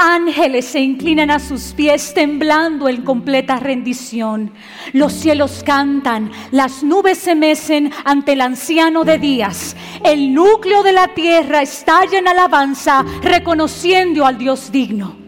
Ángeles 0.02 0.64
se 0.64 0.80
inclinan 0.80 1.30
a 1.30 1.38
sus 1.38 1.74
pies 1.74 2.14
temblando 2.14 2.88
en 2.88 3.02
completa 3.02 3.58
rendición. 3.58 4.50
Los 4.94 5.12
cielos 5.12 5.62
cantan, 5.62 6.30
las 6.52 6.82
nubes 6.82 7.18
se 7.18 7.34
mecen 7.34 7.92
ante 8.04 8.32
el 8.32 8.40
anciano 8.40 9.04
de 9.04 9.18
días. 9.18 9.76
El 10.02 10.32
núcleo 10.32 10.82
de 10.82 10.92
la 10.92 11.08
tierra 11.08 11.60
estalla 11.60 12.18
en 12.18 12.28
alabanza, 12.28 13.04
reconociendo 13.20 14.24
al 14.24 14.38
Dios 14.38 14.72
digno. 14.72 15.20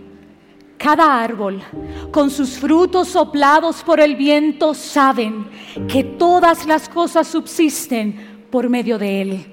Cada 0.78 1.22
árbol, 1.22 1.62
con 2.10 2.30
sus 2.30 2.58
frutos 2.58 3.08
soplados 3.08 3.84
por 3.84 4.00
el 4.00 4.16
viento, 4.16 4.72
saben 4.72 5.48
que 5.86 6.02
todas 6.02 6.66
las 6.66 6.88
cosas 6.88 7.28
subsisten 7.28 8.31
por 8.52 8.68
medio 8.68 8.98
de 8.98 9.22
Él. 9.22 9.46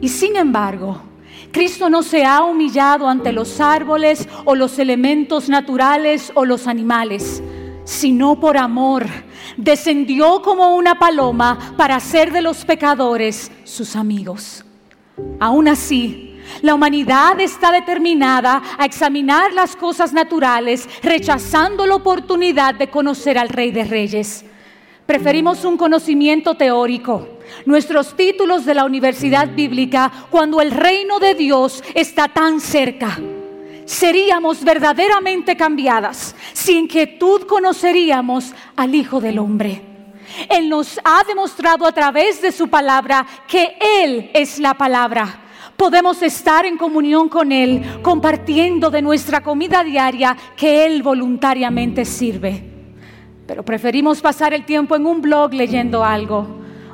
Y 0.00 0.08
sin 0.08 0.36
embargo, 0.36 1.02
Cristo 1.50 1.90
no 1.90 2.02
se 2.04 2.24
ha 2.24 2.44
humillado 2.44 3.08
ante 3.08 3.32
los 3.32 3.60
árboles 3.60 4.28
o 4.44 4.54
los 4.54 4.78
elementos 4.78 5.48
naturales 5.48 6.30
o 6.34 6.44
los 6.44 6.68
animales, 6.68 7.42
sino 7.84 8.38
por 8.38 8.56
amor. 8.56 9.06
Descendió 9.56 10.40
como 10.42 10.76
una 10.76 10.98
paloma 10.98 11.74
para 11.76 11.98
ser 11.98 12.32
de 12.32 12.40
los 12.40 12.64
pecadores 12.64 13.50
sus 13.64 13.96
amigos. 13.96 14.64
Aún 15.40 15.66
así, 15.66 16.38
la 16.62 16.74
humanidad 16.74 17.40
está 17.40 17.72
determinada 17.72 18.62
a 18.78 18.84
examinar 18.84 19.52
las 19.52 19.74
cosas 19.74 20.12
naturales, 20.12 20.88
rechazando 21.02 21.84
la 21.84 21.96
oportunidad 21.96 22.76
de 22.76 22.88
conocer 22.88 23.36
al 23.36 23.48
Rey 23.48 23.72
de 23.72 23.84
Reyes. 23.84 24.44
Preferimos 25.08 25.64
un 25.64 25.78
conocimiento 25.78 26.54
teórico, 26.54 27.26
nuestros 27.64 28.14
títulos 28.14 28.66
de 28.66 28.74
la 28.74 28.84
universidad 28.84 29.48
bíblica, 29.48 30.12
cuando 30.28 30.60
el 30.60 30.70
reino 30.70 31.18
de 31.18 31.34
Dios 31.34 31.82
está 31.94 32.28
tan 32.28 32.60
cerca. 32.60 33.18
Seríamos 33.86 34.62
verdaderamente 34.62 35.56
cambiadas. 35.56 36.36
Sin 36.52 36.80
inquietud 36.80 37.46
conoceríamos 37.46 38.52
al 38.76 38.94
Hijo 38.94 39.18
del 39.18 39.38
Hombre. 39.38 39.80
Él 40.50 40.68
nos 40.68 41.00
ha 41.02 41.24
demostrado 41.26 41.86
a 41.86 41.92
través 41.92 42.42
de 42.42 42.52
su 42.52 42.68
palabra 42.68 43.26
que 43.46 43.78
Él 44.02 44.30
es 44.34 44.58
la 44.58 44.74
palabra. 44.74 45.40
Podemos 45.78 46.20
estar 46.20 46.66
en 46.66 46.76
comunión 46.76 47.30
con 47.30 47.50
Él, 47.50 48.02
compartiendo 48.02 48.90
de 48.90 49.00
nuestra 49.00 49.42
comida 49.42 49.82
diaria 49.82 50.36
que 50.54 50.84
Él 50.84 51.02
voluntariamente 51.02 52.04
sirve 52.04 52.67
pero 53.48 53.62
preferimos 53.62 54.20
pasar 54.20 54.52
el 54.52 54.66
tiempo 54.66 54.94
en 54.94 55.06
un 55.06 55.22
blog 55.22 55.54
leyendo 55.54 56.04
algo 56.04 56.46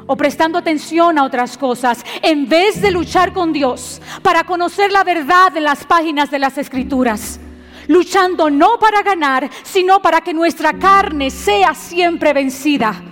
o 0.07 0.17
prestando 0.17 0.57
atención 0.57 1.19
a 1.19 1.25
otras 1.25 1.59
cosas 1.59 2.05
en 2.23 2.49
vez 2.49 2.81
de 2.81 2.93
luchar 2.93 3.33
con 3.33 3.53
Dios 3.53 4.01
para 4.23 4.45
conocer 4.45 4.93
la 4.93 5.03
verdad 5.03 5.51
de 5.51 5.61
las 5.61 5.85
páginas 5.85 6.31
de 6.31 6.39
las 6.39 6.57
escrituras. 6.57 7.41
Luchando 7.89 8.51
no 8.51 8.79
para 8.79 9.03
ganar, 9.03 9.51
sino 9.65 10.01
para 10.01 10.21
que 10.21 10.33
nuestra 10.33 10.75
carne 10.75 11.29
sea 11.29 11.75
siempre 11.75 12.33
vencida. 12.33 13.03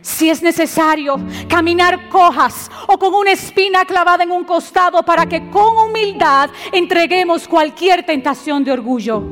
Si 0.00 0.30
es 0.30 0.42
necesario 0.42 1.20
caminar 1.50 2.08
cojas 2.08 2.70
o 2.86 2.98
con 2.98 3.12
una 3.12 3.32
espina 3.32 3.84
clavada 3.84 4.24
en 4.24 4.30
un 4.30 4.44
costado 4.44 5.02
para 5.02 5.26
que 5.26 5.50
con 5.50 5.76
humildad 5.76 6.48
entreguemos 6.72 7.46
cualquier 7.46 8.06
tentación 8.06 8.64
de 8.64 8.72
orgullo. 8.72 9.22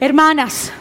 Hermanas, 0.00 0.72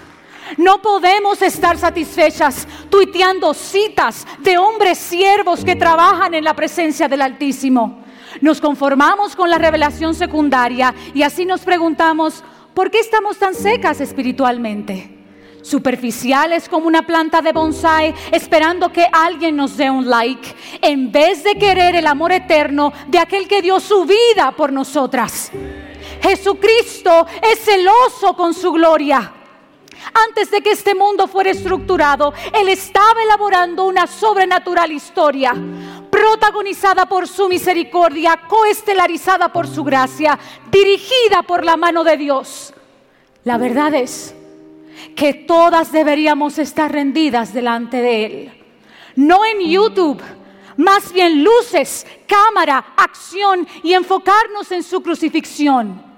no 0.58 0.82
podemos 0.82 1.42
estar 1.42 1.78
satisfechas 1.78 2.68
tuiteando 2.90 3.54
citas 3.54 4.26
de 4.40 4.58
hombres 4.58 4.98
siervos 4.98 5.64
que 5.64 5.76
trabajan 5.76 6.34
en 6.34 6.44
la 6.44 6.54
presencia 6.54 7.08
del 7.08 7.22
Altísimo. 7.22 8.04
Nos 8.42 8.60
conformamos 8.60 9.36
con 9.36 9.50
la 9.50 9.58
revelación 9.58 10.14
secundaria 10.14 10.94
y 11.14 11.24
así 11.24 11.46
nos 11.46 11.62
preguntamos, 11.62 12.44
¿por 12.74 12.92
qué 12.92 13.00
estamos 13.00 13.38
tan 13.38 13.56
secas 13.56 14.02
espiritualmente? 14.02 15.12
Superficiales 15.62 16.70
como 16.70 16.86
una 16.86 17.08
planta 17.08 17.42
de 17.42 17.52
bonsai, 17.52 18.14
esperando 18.32 18.92
que 18.92 19.08
alguien 19.12 19.56
nos 19.56 19.76
dé 19.78 19.90
un 19.90 20.08
like, 20.08 20.54
en 20.82 21.12
vez 21.12 21.44
de 21.44 21.56
querer 21.56 21.96
el 21.96 22.06
amor 22.06 22.32
eterno 22.32 22.94
de 23.08 23.18
aquel 23.18 23.48
que 23.48 23.64
dio 23.64 23.80
su 23.80 24.06
vida 24.06 24.52
por 24.56 24.72
nosotras. 24.72 25.52
Jesucristo 26.22 27.26
es 27.42 27.60
celoso 27.62 28.36
con 28.36 28.54
su 28.54 28.72
gloria. 28.74 29.34
Antes 30.14 30.52
de 30.52 30.62
que 30.62 30.72
este 30.72 30.96
mundo 30.96 31.28
fuera 31.28 31.52
estructurado, 31.52 32.34
Él 32.54 32.70
estaba 32.70 33.24
elaborando 33.24 33.86
una 33.86 34.08
sobrenatural 34.08 34.92
historia, 34.92 35.54
protagonizada 36.10 37.06
por 37.06 37.28
su 37.28 37.50
misericordia, 37.50 38.42
coestelarizada 38.48 39.52
por 39.52 39.68
su 39.68 39.84
gracia, 39.84 40.38
dirigida 40.72 41.44
por 41.46 41.64
la 41.64 41.78
mano 41.78 42.04
de 42.04 42.18
Dios. 42.18 42.74
La 43.44 43.58
verdad 43.58 43.94
es 43.94 44.34
que 45.16 45.34
todas 45.34 45.92
deberíamos 45.92 46.58
estar 46.58 46.92
rendidas 46.92 47.54
delante 47.54 47.98
de 47.98 48.26
Él. 48.26 48.64
No 49.16 49.46
en 49.46 49.60
YouTube, 49.62 50.22
más 50.78 51.12
bien 51.12 51.44
luces, 51.44 52.06
cámara, 52.28 52.94
acción 52.98 53.68
y 53.84 53.94
enfocarnos 53.94 54.72
en 54.72 54.84
su 54.84 55.02
crucifixión 55.02 56.15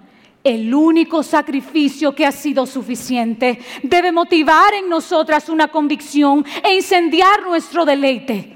el 0.48 0.74
único 0.74 1.24
sacrificio 1.24 2.14
que 2.16 2.26
ha 2.26 2.32
sido 2.32 2.66
suficiente, 2.66 3.60
debe 3.84 4.12
motivar 4.12 4.74
en 4.74 4.90
nosotras 4.90 5.50
una 5.50 5.68
convicción 5.68 6.46
e 6.64 6.76
incendiar 6.76 7.44
nuestro 7.44 7.86
deleite. 7.86 8.56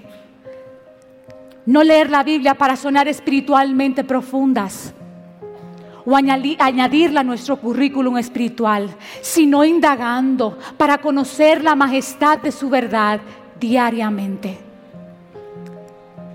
No 1.65 1.83
leer 1.83 2.09
la 2.09 2.23
Biblia 2.23 2.55
para 2.55 2.75
sonar 2.75 3.07
espiritualmente 3.07 4.03
profundas 4.03 4.93
o 6.05 6.15
añadirla 6.15 7.19
a 7.19 7.23
nuestro 7.23 7.57
currículum 7.57 8.17
espiritual, 8.17 8.89
sino 9.21 9.63
indagando 9.63 10.57
para 10.77 10.97
conocer 10.97 11.63
la 11.63 11.75
majestad 11.75 12.39
de 12.39 12.51
su 12.51 12.69
verdad 12.69 13.21
diariamente. 13.59 14.57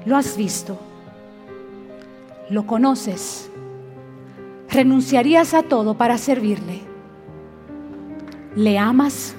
¿Lo 0.05 0.17
has 0.17 0.37
visto? 0.37 0.79
¿Lo 2.49 2.65
conoces? 2.65 3.51
Renunciarías 4.77 5.55
a 5.55 5.63
todo 5.63 5.95
para 5.95 6.19
servirle. 6.19 6.83
¿Le 8.55 8.79
amas? 8.79 9.35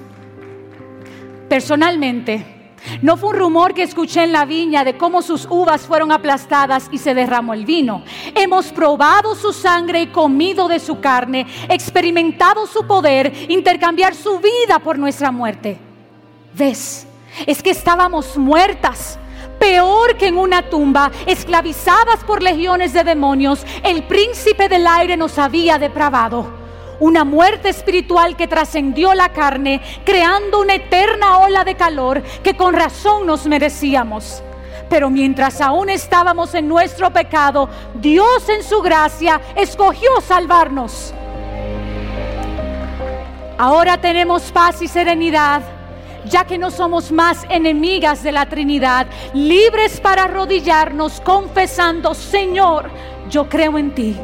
Personalmente, 1.48 2.72
no 3.02 3.16
fue 3.16 3.30
un 3.30 3.36
rumor 3.36 3.72
que 3.72 3.82
escuché 3.82 4.24
en 4.24 4.32
la 4.32 4.44
viña 4.44 4.84
de 4.84 4.96
cómo 4.96 5.22
sus 5.22 5.46
uvas 5.48 5.82
fueron 5.82 6.12
aplastadas 6.12 6.88
y 6.92 6.98
se 6.98 7.14
derramó 7.14 7.54
el 7.54 7.64
vino. 7.64 8.02
Hemos 8.34 8.66
probado 8.72 9.34
su 9.34 9.52
sangre 9.52 10.02
y 10.02 10.06
comido 10.08 10.68
de 10.68 10.78
su 10.78 11.00
carne, 11.00 11.46
experimentado 11.68 12.66
su 12.66 12.86
poder, 12.86 13.32
intercambiar 13.48 14.14
su 14.14 14.38
vida 14.40 14.78
por 14.78 14.98
nuestra 14.98 15.30
muerte. 15.30 15.78
¿Ves? 16.54 17.06
Es 17.46 17.62
que 17.62 17.70
estábamos 17.70 18.36
muertas 18.36 19.18
peor 19.58 20.16
que 20.16 20.28
en 20.28 20.38
una 20.38 20.62
tumba, 20.62 21.10
esclavizadas 21.26 22.24
por 22.24 22.42
legiones 22.42 22.92
de 22.92 23.04
demonios, 23.04 23.64
el 23.82 24.04
príncipe 24.04 24.68
del 24.68 24.86
aire 24.86 25.16
nos 25.16 25.38
había 25.38 25.78
depravado. 25.78 26.46
Una 27.00 27.24
muerte 27.24 27.68
espiritual 27.68 28.36
que 28.36 28.48
trascendió 28.48 29.14
la 29.14 29.28
carne, 29.32 29.80
creando 30.04 30.60
una 30.60 30.74
eterna 30.74 31.38
ola 31.38 31.64
de 31.64 31.76
calor 31.76 32.22
que 32.42 32.56
con 32.56 32.74
razón 32.74 33.26
nos 33.26 33.46
merecíamos. 33.46 34.42
Pero 34.88 35.10
mientras 35.10 35.60
aún 35.60 35.90
estábamos 35.90 36.54
en 36.54 36.66
nuestro 36.66 37.12
pecado, 37.12 37.68
Dios 37.94 38.48
en 38.48 38.62
su 38.62 38.80
gracia 38.80 39.40
escogió 39.54 40.20
salvarnos. 40.20 41.12
Ahora 43.58 44.00
tenemos 44.00 44.50
paz 44.50 44.82
y 44.82 44.88
serenidad 44.88 45.62
ya 46.28 46.44
que 46.44 46.58
no 46.58 46.70
somos 46.70 47.10
más 47.12 47.44
enemigas 47.48 48.22
de 48.22 48.32
la 48.32 48.46
Trinidad, 48.46 49.06
libres 49.34 50.00
para 50.00 50.24
arrodillarnos 50.24 51.20
confesando, 51.20 52.14
Señor, 52.14 52.90
yo 53.30 53.48
creo 53.48 53.78
en 53.78 53.94
ti. 53.94 54.16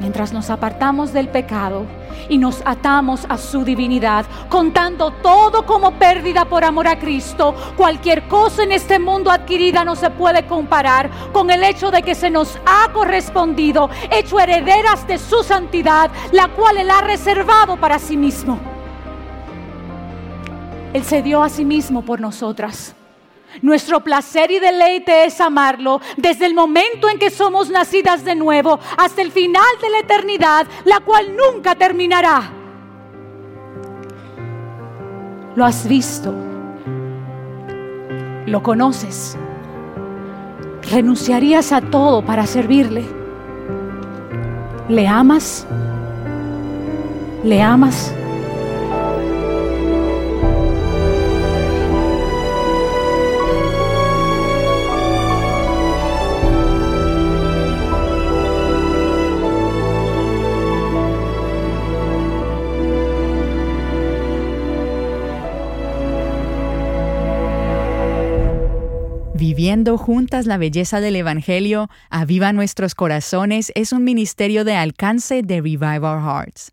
Mientras 0.00 0.32
nos 0.32 0.48
apartamos 0.48 1.12
del 1.12 1.28
pecado 1.28 1.84
y 2.30 2.38
nos 2.38 2.62
atamos 2.64 3.26
a 3.28 3.36
su 3.36 3.64
divinidad, 3.64 4.24
contando 4.48 5.10
todo 5.10 5.66
como 5.66 5.92
pérdida 5.92 6.46
por 6.46 6.64
amor 6.64 6.88
a 6.88 6.98
Cristo, 6.98 7.54
cualquier 7.76 8.26
cosa 8.26 8.62
en 8.62 8.72
este 8.72 8.98
mundo 8.98 9.30
adquirida 9.30 9.84
no 9.84 9.96
se 9.96 10.08
puede 10.08 10.46
comparar 10.46 11.10
con 11.32 11.50
el 11.50 11.62
hecho 11.62 11.90
de 11.90 12.02
que 12.02 12.14
se 12.14 12.30
nos 12.30 12.58
ha 12.64 12.90
correspondido, 12.92 13.90
hecho 14.10 14.40
herederas 14.40 15.06
de 15.06 15.18
su 15.18 15.42
santidad, 15.42 16.10
la 16.32 16.48
cual 16.48 16.78
Él 16.78 16.90
ha 16.90 17.02
reservado 17.02 17.76
para 17.76 17.98
sí 17.98 18.16
mismo. 18.16 18.69
Él 20.92 21.04
se 21.04 21.22
dio 21.22 21.42
a 21.42 21.48
sí 21.48 21.64
mismo 21.64 22.02
por 22.02 22.20
nosotras. 22.20 22.94
Nuestro 23.62 24.00
placer 24.00 24.50
y 24.50 24.60
deleite 24.60 25.24
es 25.24 25.40
amarlo 25.40 26.00
desde 26.16 26.46
el 26.46 26.54
momento 26.54 27.08
en 27.08 27.18
que 27.18 27.30
somos 27.30 27.68
nacidas 27.68 28.24
de 28.24 28.36
nuevo 28.36 28.78
hasta 28.96 29.22
el 29.22 29.32
final 29.32 29.62
de 29.82 29.90
la 29.90 29.98
eternidad, 29.98 30.66
la 30.84 31.00
cual 31.00 31.36
nunca 31.36 31.74
terminará. 31.74 32.52
Lo 35.56 35.64
has 35.64 35.86
visto, 35.88 36.32
lo 38.46 38.62
conoces, 38.62 39.36
renunciarías 40.90 41.72
a 41.72 41.80
todo 41.80 42.24
para 42.24 42.46
servirle. 42.46 43.04
¿Le 44.88 45.06
amas? 45.08 45.66
¿Le 47.42 47.60
amas? 47.60 48.14
Juntas 69.70 70.46
la 70.46 70.58
belleza 70.58 71.00
del 71.00 71.14
Evangelio, 71.14 71.88
Aviva 72.10 72.52
Nuestros 72.52 72.96
Corazones 72.96 73.70
es 73.76 73.92
un 73.92 74.02
ministerio 74.02 74.64
de 74.64 74.74
alcance 74.74 75.42
de 75.42 75.60
Revive 75.60 76.00
Our 76.00 76.20
Hearts. 76.20 76.72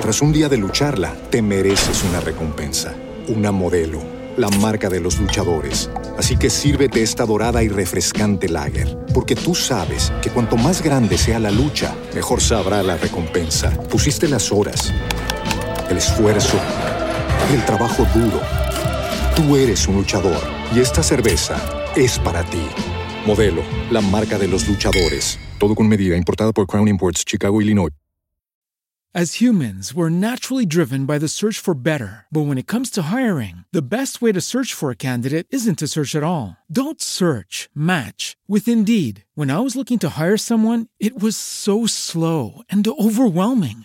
Tras 0.00 0.22
un 0.22 0.32
día 0.32 0.48
de 0.48 0.56
lucharla, 0.56 1.14
te 1.28 1.42
mereces 1.42 2.02
una 2.04 2.20
recompensa, 2.20 2.94
una 3.28 3.52
modelo, 3.52 4.00
la 4.38 4.48
marca 4.48 4.88
de 4.88 5.00
los 5.00 5.18
luchadores. 5.20 5.90
Así 6.16 6.38
que 6.38 6.48
sírvete 6.48 7.02
esta 7.02 7.26
dorada 7.26 7.62
y 7.62 7.68
refrescante 7.68 8.48
lager, 8.48 8.96
porque 9.12 9.34
tú 9.34 9.54
sabes 9.54 10.10
que 10.22 10.30
cuanto 10.30 10.56
más 10.56 10.82
grande 10.82 11.18
sea 11.18 11.38
la 11.38 11.50
lucha, 11.50 11.94
mejor 12.14 12.40
sabrá 12.40 12.82
la 12.82 12.96
recompensa. 12.96 13.70
Pusiste 13.90 14.26
las 14.26 14.50
horas, 14.50 14.90
el 15.90 15.98
esfuerzo 15.98 16.58
el 17.52 17.64
trabajo 17.64 18.06
duro. 18.14 18.40
Tú 19.36 19.56
eres 19.56 19.88
un 19.88 19.96
luchador 19.96 20.40
y 20.72 20.78
esta 20.78 21.02
cerveza 21.02 21.56
es 21.96 22.20
para 22.20 22.44
ti. 22.44 22.62
Modelo, 23.26 23.62
la 23.90 24.00
marca 24.00 24.38
de 24.38 24.46
los 24.46 24.68
luchadores. 24.68 25.40
Todo 25.58 25.74
con 25.74 25.88
medida, 25.88 26.16
importada 26.16 26.52
por 26.52 26.68
Crown 26.68 26.86
Imports, 26.86 27.24
Chicago, 27.26 27.60
Illinois. 27.60 27.90
As 29.12 29.40
humans, 29.40 29.94
we're 29.94 30.10
naturally 30.10 30.66
driven 30.66 31.04
by 31.04 31.18
the 31.18 31.28
search 31.28 31.60
for 31.60 31.74
better. 31.74 32.26
But 32.32 32.46
when 32.46 32.58
it 32.58 32.66
comes 32.66 32.90
to 32.92 33.02
hiring, 33.12 33.64
the 33.72 33.82
best 33.82 34.20
way 34.20 34.32
to 34.32 34.40
search 34.40 34.74
for 34.74 34.90
a 34.90 34.96
candidate 34.96 35.46
isn't 35.50 35.78
to 35.78 35.86
search 35.86 36.16
at 36.16 36.24
all. 36.24 36.56
Don't 36.70 37.00
search, 37.00 37.68
match 37.74 38.36
with 38.48 38.66
Indeed. 38.68 39.24
When 39.34 39.52
I 39.52 39.60
was 39.60 39.76
looking 39.76 40.00
to 40.00 40.10
hire 40.18 40.36
someone, 40.36 40.88
it 40.98 41.20
was 41.20 41.36
so 41.36 41.86
slow 41.86 42.62
and 42.68 42.86
overwhelming. 42.86 43.84